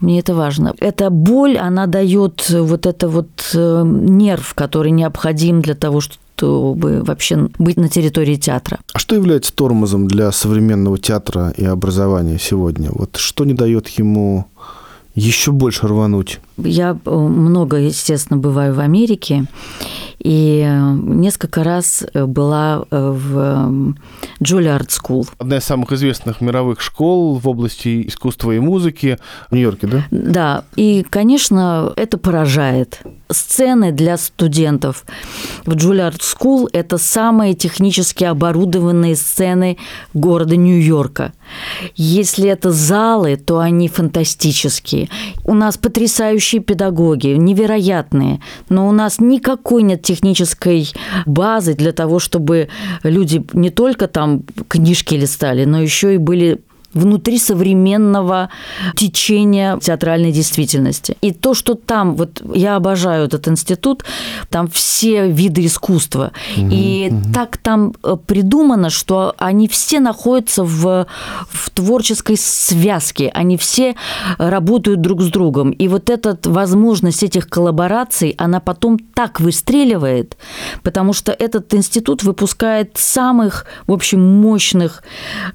Мне 0.00 0.18
это 0.18 0.34
важно. 0.34 0.74
Эта 0.80 1.08
боль, 1.10 1.56
она 1.56 1.86
дает 1.86 2.50
вот 2.50 2.86
это 2.86 3.08
вот 3.08 3.28
э, 3.54 3.82
нерв, 3.86 4.54
который 4.54 4.90
необходим 4.90 5.62
для 5.62 5.76
того, 5.76 6.00
чтобы 6.00 7.04
вообще 7.04 7.50
быть 7.56 7.76
на 7.76 7.88
территории 7.88 8.34
театра. 8.34 8.80
А 8.92 8.98
что 8.98 9.14
является 9.14 9.54
тормозом 9.54 10.08
для 10.08 10.32
современного 10.32 10.98
театра 10.98 11.54
и 11.56 11.64
образования 11.64 12.38
сегодня? 12.40 12.90
Вот 12.92 13.14
что 13.16 13.44
не 13.44 13.54
дает 13.54 13.86
ему 13.90 14.46
еще 15.14 15.52
больше 15.52 15.86
рвануть? 15.86 16.40
Я 16.56 16.98
э, 17.04 17.10
много, 17.10 17.76
естественно, 17.78 18.38
бываю 18.38 18.74
в 18.74 18.80
Америке, 18.80 19.46
и 20.18 20.64
несколько 21.02 21.64
раз 21.64 22.04
была 22.14 22.84
в 22.90 23.84
Juilliard 24.40 24.88
School. 24.88 25.28
Одна 25.38 25.56
из 25.56 25.64
самых 25.64 25.90
известных 25.90 26.40
мировых 26.40 26.80
школ 26.80 27.38
в 27.38 27.48
области 27.48 28.06
искусства 28.06 28.52
и 28.52 28.60
музыки 28.60 29.18
в 29.50 29.54
Нью-Йорке, 29.54 29.86
да? 29.88 30.04
Да, 30.12 30.64
и, 30.76 31.04
конечно, 31.08 31.92
это 31.96 32.18
поражает. 32.18 33.00
Сцены 33.30 33.90
для 33.90 34.16
студентов 34.16 35.04
в 35.64 35.72
Juilliard 35.74 36.20
School– 36.20 36.68
это 36.72 36.98
самые 36.98 37.54
технически 37.54 38.22
оборудованные 38.22 39.16
сцены 39.16 39.76
города 40.14 40.54
Нью-Йорка. 40.54 41.32
Если 41.96 42.48
это 42.48 42.70
залы, 42.70 43.36
то 43.36 43.58
они 43.58 43.88
фантастические. 43.88 45.01
У 45.44 45.54
нас 45.54 45.76
потрясающие 45.76 46.60
педагоги, 46.60 47.28
невероятные, 47.28 48.40
но 48.68 48.88
у 48.88 48.92
нас 48.92 49.20
никакой 49.20 49.82
нет 49.82 50.02
технической 50.02 50.92
базы 51.26 51.74
для 51.74 51.92
того, 51.92 52.18
чтобы 52.18 52.68
люди 53.02 53.44
не 53.52 53.70
только 53.70 54.06
там 54.08 54.42
книжки 54.68 55.14
листали, 55.14 55.64
но 55.64 55.80
еще 55.80 56.14
и 56.14 56.18
были 56.18 56.60
внутри 56.94 57.38
современного 57.38 58.50
течения 58.96 59.78
театральной 59.78 60.32
действительности. 60.32 61.16
И 61.20 61.32
то, 61.32 61.54
что 61.54 61.74
там, 61.74 62.16
вот 62.16 62.42
я 62.54 62.76
обожаю 62.76 63.26
этот 63.26 63.48
институт, 63.48 64.04
там 64.50 64.68
все 64.68 65.28
виды 65.28 65.64
искусства. 65.64 66.32
Угу, 66.56 66.68
и 66.70 67.08
угу. 67.10 67.32
так 67.32 67.56
там 67.56 67.94
э, 68.02 68.16
придумано, 68.26 68.90
что 68.90 69.34
они 69.38 69.68
все 69.68 70.00
находятся 70.00 70.64
в, 70.64 71.06
в 71.48 71.70
творческой 71.70 72.36
связке, 72.36 73.30
они 73.34 73.56
все 73.56 73.94
работают 74.38 75.00
друг 75.00 75.22
с 75.22 75.28
другом. 75.28 75.70
И 75.70 75.88
вот 75.88 76.10
эта 76.10 76.38
возможность 76.44 77.22
этих 77.22 77.48
коллабораций, 77.48 78.34
она 78.38 78.60
потом 78.60 78.98
так 78.98 79.40
выстреливает, 79.40 80.36
потому 80.82 81.12
что 81.12 81.32
этот 81.32 81.72
институт 81.74 82.22
выпускает 82.22 82.92
самых, 82.96 83.66
в 83.86 83.92
общем, 83.92 84.20
мощных 84.20 85.02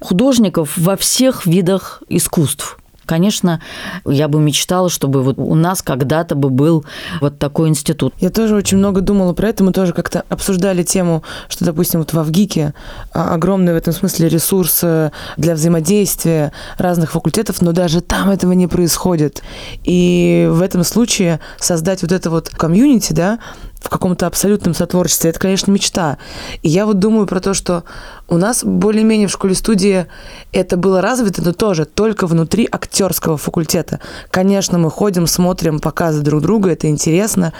художников 0.00 0.76
во 0.76 0.96
всех 0.96 1.27
всех 1.28 1.46
видах 1.46 2.02
искусств. 2.08 2.78
Конечно, 3.04 3.62
я 4.04 4.28
бы 4.28 4.38
мечтала, 4.38 4.90
чтобы 4.90 5.22
вот 5.22 5.38
у 5.38 5.54
нас 5.54 5.80
когда-то 5.80 6.34
бы 6.34 6.50
был 6.50 6.84
вот 7.22 7.38
такой 7.38 7.70
институт. 7.70 8.12
Я 8.20 8.28
тоже 8.28 8.54
очень 8.54 8.76
много 8.76 9.00
думала 9.00 9.32
про 9.32 9.48
это. 9.48 9.64
Мы 9.64 9.72
тоже 9.72 9.94
как-то 9.94 10.24
обсуждали 10.28 10.82
тему, 10.82 11.22
что, 11.48 11.64
допустим, 11.64 12.00
вот 12.00 12.12
в 12.12 12.18
Авгике 12.18 12.74
а, 13.14 13.32
огромный 13.32 13.72
в 13.72 13.76
этом 13.76 13.94
смысле 13.94 14.28
ресурс 14.28 14.84
для 15.38 15.54
взаимодействия 15.54 16.52
разных 16.76 17.12
факультетов, 17.12 17.62
но 17.62 17.72
даже 17.72 18.02
там 18.02 18.28
этого 18.28 18.52
не 18.52 18.66
происходит. 18.66 19.42
И 19.84 20.46
в 20.50 20.60
этом 20.60 20.84
случае 20.84 21.40
создать 21.58 22.02
вот 22.02 22.12
это 22.12 22.28
вот 22.28 22.50
комьюнити, 22.50 23.14
да, 23.14 23.38
в 23.80 23.88
каком-то 23.88 24.26
абсолютном 24.26 24.74
сотворчестве, 24.74 25.30
это, 25.30 25.38
конечно, 25.38 25.70
мечта. 25.70 26.18
И 26.62 26.68
я 26.68 26.84
вот 26.84 26.98
думаю 26.98 27.26
про 27.26 27.40
то, 27.40 27.54
что 27.54 27.84
у 28.28 28.36
нас 28.36 28.64
более-менее 28.64 29.28
в 29.28 29.32
школе-студии 29.32 30.06
это 30.52 30.76
было 30.76 31.00
развито, 31.00 31.42
но 31.42 31.52
тоже 31.52 31.84
только 31.84 32.26
внутри 32.26 32.68
актерского 32.70 33.36
факультета. 33.36 34.00
Конечно, 34.30 34.78
мы 34.78 34.90
ходим, 34.90 35.26
смотрим 35.26 35.78
показы 35.78 36.22
друг 36.22 36.42
друга, 36.42 36.70
это 36.70 36.88
интересно, 36.88 37.52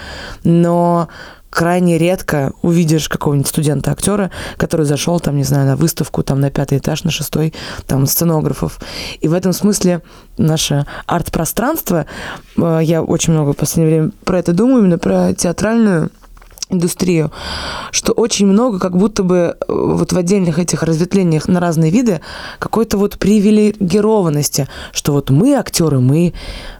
но 0.43 1.07
крайне 1.49 1.97
редко 1.97 2.53
увидишь 2.61 3.09
какого-нибудь 3.09 3.47
студента-актера, 3.47 4.31
который 4.57 4.85
зашел, 4.85 5.19
там, 5.19 5.37
не 5.37 5.43
знаю, 5.43 5.65
на 5.65 5.75
выставку, 5.75 6.23
там, 6.23 6.39
на 6.39 6.51
пятый 6.51 6.77
этаж, 6.77 7.03
на 7.03 7.11
шестой, 7.11 7.53
там, 7.87 8.05
сценографов. 8.05 8.79
И 9.19 9.27
в 9.27 9.33
этом 9.33 9.53
смысле 9.53 10.01
наше 10.37 10.85
арт-пространство, 11.05 12.05
э, 12.57 12.79
я 12.83 13.01
очень 13.01 13.33
много 13.33 13.53
в 13.53 13.57
последнее 13.57 13.97
время 13.97 14.11
про 14.23 14.39
это 14.39 14.53
думаю, 14.53 14.79
именно 14.79 14.97
про 14.97 15.33
театральную 15.33 16.11
индустрию, 16.69 17.31
что 17.91 18.13
очень 18.13 18.45
много 18.45 18.79
как 18.79 18.95
будто 18.95 19.23
бы 19.23 19.57
э, 19.59 19.63
вот 19.67 20.13
в 20.13 20.17
отдельных 20.17 20.59
этих 20.59 20.83
разветвлениях 20.83 21.47
на 21.47 21.59
разные 21.59 21.91
виды 21.91 22.21
какой-то 22.59 22.97
вот 22.97 23.17
привилегированности, 23.17 24.67
что 24.91 25.13
вот 25.13 25.31
мы 25.31 25.55
актеры, 25.55 25.99
мы 25.99 26.33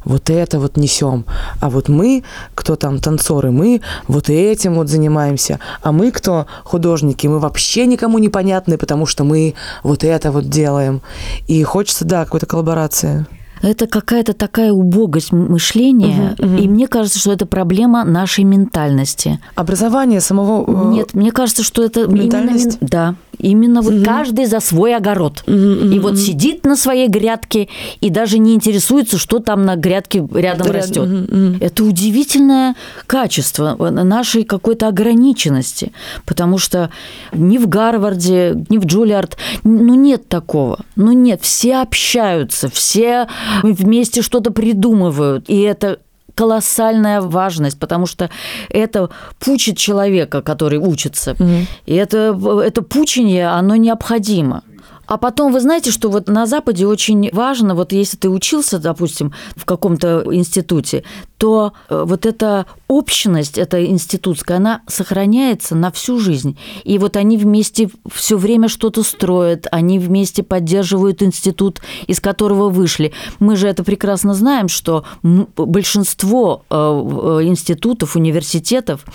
вот 0.05 0.29
это 0.29 0.59
вот 0.59 0.77
несем, 0.77 1.25
а 1.59 1.69
вот 1.69 1.89
мы, 1.89 2.23
кто 2.53 2.75
там 2.75 2.99
танцоры, 2.99 3.51
мы 3.51 3.81
вот 4.07 4.29
этим 4.29 4.75
вот 4.75 4.89
занимаемся, 4.89 5.59
а 5.81 5.91
мы, 5.91 6.11
кто 6.11 6.45
художники, 6.63 7.25
мы 7.27 7.39
вообще 7.39 7.85
никому 7.85 8.19
не 8.19 8.29
понятны, 8.29 8.77
потому 8.77 9.05
что 9.05 9.23
мы 9.23 9.55
вот 9.83 10.03
это 10.03 10.31
вот 10.31 10.49
делаем. 10.49 11.01
И 11.47 11.63
хочется, 11.63 12.05
да, 12.05 12.25
какой-то 12.25 12.45
коллаборации. 12.45 13.25
Это 13.61 13.87
какая-то 13.87 14.33
такая 14.33 14.71
убогость 14.71 15.31
мышления, 15.31 16.35
угу, 16.37 16.47
угу. 16.47 16.61
и 16.61 16.67
мне 16.67 16.87
кажется, 16.87 17.19
что 17.19 17.31
это 17.31 17.45
проблема 17.45 18.03
нашей 18.03 18.43
ментальности. 18.43 19.39
Образование 19.55 20.21
самого... 20.21 20.65
Э, 20.67 20.93
Нет, 20.93 21.13
мне 21.13 21.31
кажется, 21.31 21.63
что 21.63 21.83
это 21.83 22.07
ментальность. 22.07 22.77
именно... 22.81 22.89
Да, 22.89 23.15
именно 23.39 23.81
вот 23.81 23.93
угу. 23.93 24.03
каждый 24.05 24.45
за 24.45 24.59
свой 24.59 24.95
огород. 24.95 25.43
Угу, 25.47 25.55
угу, 25.55 25.91
и 25.91 25.99
вот 25.99 26.17
сидит 26.17 26.65
на 26.65 26.75
своей 26.75 27.07
грядке 27.07 27.69
и 28.01 28.09
даже 28.09 28.37
не 28.37 28.53
интересуется, 28.53 29.17
что 29.17 29.39
там 29.39 29.65
на 29.65 29.75
грядке 29.75 30.27
рядом 30.33 30.67
это 30.67 30.73
растет. 30.73 31.07
Угу, 31.07 31.15
угу. 31.15 31.57
Это 31.59 31.83
удивительное 31.83 32.75
качество 33.07 33.75
нашей 33.89 34.43
какой-то 34.43 34.87
ограниченности, 34.87 35.91
потому 36.25 36.57
что 36.57 36.91
ни 37.33 37.57
в 37.57 37.67
Гарварде, 37.67 38.65
ни 38.69 38.77
в 38.77 38.85
Джулиард, 38.85 39.37
ну 39.63 39.95
нет 39.95 40.27
такого. 40.27 40.79
Ну 40.95 41.11
нет, 41.13 41.41
все 41.41 41.77
общаются, 41.77 42.69
все 42.69 43.27
вместе 43.63 44.21
что-то 44.21 44.51
придумывают, 44.51 45.49
и 45.49 45.61
это 45.61 45.99
колоссальная 46.35 47.21
важность, 47.21 47.79
потому 47.79 48.05
что 48.05 48.29
это 48.69 49.09
пучит 49.39 49.77
человека, 49.77 50.41
который 50.41 50.79
учится. 50.79 51.31
Mm-hmm. 51.31 51.65
И 51.85 51.95
это, 51.95 52.61
это 52.63 52.81
пучение, 52.81 53.49
оно 53.49 53.75
необходимо. 53.75 54.63
А 55.09 55.17
потом, 55.17 55.51
вы 55.51 55.59
знаете, 55.59 55.91
что 55.91 56.09
вот 56.09 56.29
на 56.29 56.45
Западе 56.45 56.85
очень 56.85 57.29
важно, 57.33 57.73
вот 57.73 57.91
если 57.93 58.15
ты 58.15 58.29
учился, 58.29 58.77
допустим, 58.77 59.33
в 59.55 59.65
каком-то 59.65 60.23
институте, 60.31 61.03
то 61.37 61.73
э, 61.89 62.03
вот 62.05 62.27
эта 62.27 62.67
общность, 62.89 63.59
эта 63.59 63.85
институтская, 63.85 64.57
она 64.57 64.81
сохраняется 64.87 65.75
на 65.75 65.91
всю 65.91 66.19
жизнь. 66.19 66.57
И 66.83 66.97
вот 66.97 67.15
они 67.15 67.37
вместе 67.37 67.87
все 68.11 68.35
время 68.35 68.67
что-то 68.67 69.03
строят, 69.03 69.67
они 69.71 69.99
вместе 69.99 70.41
поддерживают 70.41 71.21
институт, 71.21 71.81
из 72.07 72.19
которого 72.19 72.69
вышли. 72.69 73.13
Мы 73.39 73.55
же 73.55 73.67
это 73.67 73.83
прекрасно 73.83 74.33
знаем, 74.33 74.67
что 74.67 75.05
большинство 75.21 76.63
э, 76.69 76.75
э, 76.75 77.43
институтов, 77.43 78.15
университетов, 78.15 79.05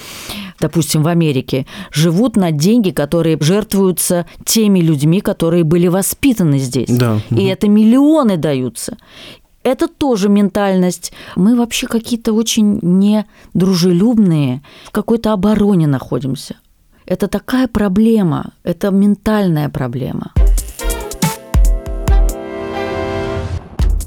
допустим, 0.60 1.02
в 1.02 1.08
Америке, 1.08 1.66
живут 1.92 2.36
на 2.36 2.52
деньги, 2.52 2.90
которые 2.90 3.36
жертвуются 3.40 4.26
теми 4.44 4.78
людьми, 4.78 5.20
которые 5.20 5.64
были 5.64 5.88
воспитаны 5.88 6.58
здесь. 6.58 6.88
Да. 6.88 7.20
И 7.30 7.44
это 7.46 7.68
миллионы 7.68 8.36
даются. 8.36 8.96
Это 9.64 9.88
тоже 9.88 10.28
ментальность. 10.28 11.12
Мы 11.36 11.56
вообще 11.56 11.86
какие-то 11.86 12.34
очень 12.34 12.78
недружелюбные, 12.82 14.62
в 14.84 14.90
какой-то 14.90 15.32
обороне 15.32 15.86
находимся. 15.86 16.56
Это 17.06 17.28
такая 17.28 17.66
проблема, 17.66 18.52
это 18.62 18.90
ментальная 18.90 19.68
проблема. 19.70 20.32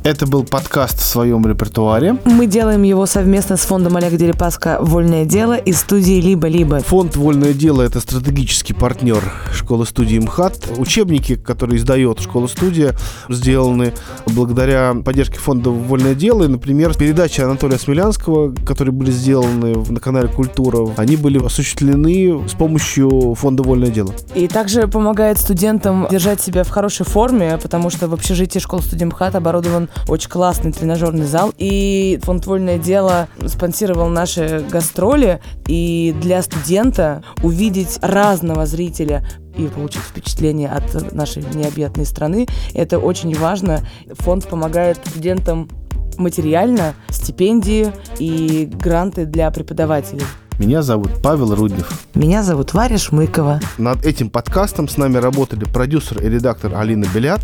Это 0.03 0.25
был 0.25 0.43
подкаст 0.43 0.99
в 0.99 1.03
своем 1.03 1.45
репертуаре. 1.45 2.17
Мы 2.23 2.47
делаем 2.47 2.83
его 2.83 3.05
совместно 3.05 3.57
с 3.57 3.61
фондом 3.61 3.97
Олега 3.97 4.15
Дерипаска 4.17 4.77
«Вольное 4.79 5.25
дело» 5.25 5.57
и 5.57 5.73
студией 5.73 6.21
«Либо-либо». 6.21 6.79
Фонд 6.79 7.17
«Вольное 7.17 7.53
дело»— 7.53 7.81
это 7.83 7.99
стратегический 7.99 8.73
партнер 8.73 9.21
школы-студии 9.53 10.19
МХАТ. 10.19 10.71
Учебники, 10.77 11.35
которые 11.35 11.77
издает 11.77 12.21
школа-студия, 12.21 12.95
сделаны 13.27 13.93
благодаря 14.27 14.95
поддержке 15.03 15.39
фонда 15.39 15.71
«Вольное 15.71 16.15
дело». 16.15 16.43
И, 16.43 16.47
например, 16.47 16.95
передачи 16.95 17.41
Анатолия 17.41 17.77
Смелянского, 17.77 18.53
которые 18.65 18.93
были 18.93 19.11
сделаны 19.11 19.75
на 19.89 19.99
канале 19.99 20.29
«Культура», 20.29 20.87
они 20.95 21.17
были 21.17 21.43
осуществлены 21.43 22.47
с 22.47 22.53
помощью 22.53 23.35
фонда 23.35 23.63
«Вольное 23.63 23.89
дело». 23.89 24.13
И 24.35 24.47
также 24.47 24.87
помогает 24.87 25.37
студентам 25.37 26.07
держать 26.09 26.39
себя 26.39 26.63
в 26.63 26.69
хорошей 26.69 27.05
форме, 27.05 27.59
потому 27.61 27.89
что 27.89 28.07
в 28.07 28.13
общежитии 28.13 28.59
школы-студии 28.59 29.03
МХАТ 29.03 29.35
оборудован 29.35 29.89
очень 30.07 30.29
классный 30.29 30.71
тренажерный 30.71 31.25
зал. 31.25 31.53
И 31.57 32.19
фонд 32.23 32.45
«Вольное 32.45 32.77
дело» 32.77 33.27
спонсировал 33.45 34.09
наши 34.09 34.65
гастроли. 34.69 35.41
И 35.67 36.15
для 36.21 36.41
студента 36.41 37.23
увидеть 37.43 37.99
разного 38.01 38.65
зрителя 38.65 39.27
и 39.57 39.67
получить 39.67 40.03
впечатление 40.03 40.69
от 40.69 41.13
нашей 41.13 41.43
необъятной 41.53 42.05
страны, 42.05 42.47
это 42.73 42.99
очень 42.99 43.35
важно. 43.35 43.81
Фонд 44.19 44.47
помогает 44.47 44.97
студентам 45.05 45.69
материально, 46.17 46.93
стипендии 47.09 47.91
и 48.19 48.69
гранты 48.71 49.25
для 49.25 49.49
преподавателей. 49.51 50.23
Меня 50.59 50.81
зовут 50.81 51.21
Павел 51.21 51.53
Руднев. 51.53 51.87
Меня 52.15 52.41
зовут 52.41 52.73
Варя 52.73 52.97
Шмыкова. 52.97 53.59
Над 53.77 54.03
этим 54.03 54.31
подкастом 54.31 54.87
с 54.87 54.97
нами 54.97 55.17
работали 55.17 55.65
продюсер 55.65 56.19
и 56.19 56.29
редактор 56.29 56.75
Алина 56.75 57.05
Белят 57.13 57.41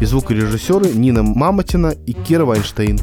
и 0.00 0.04
звукорежиссеры 0.04 0.88
Нина 0.92 1.22
Мамотина 1.22 1.94
и 2.06 2.12
Кира 2.12 2.44
Вайнштейн. 2.44 2.98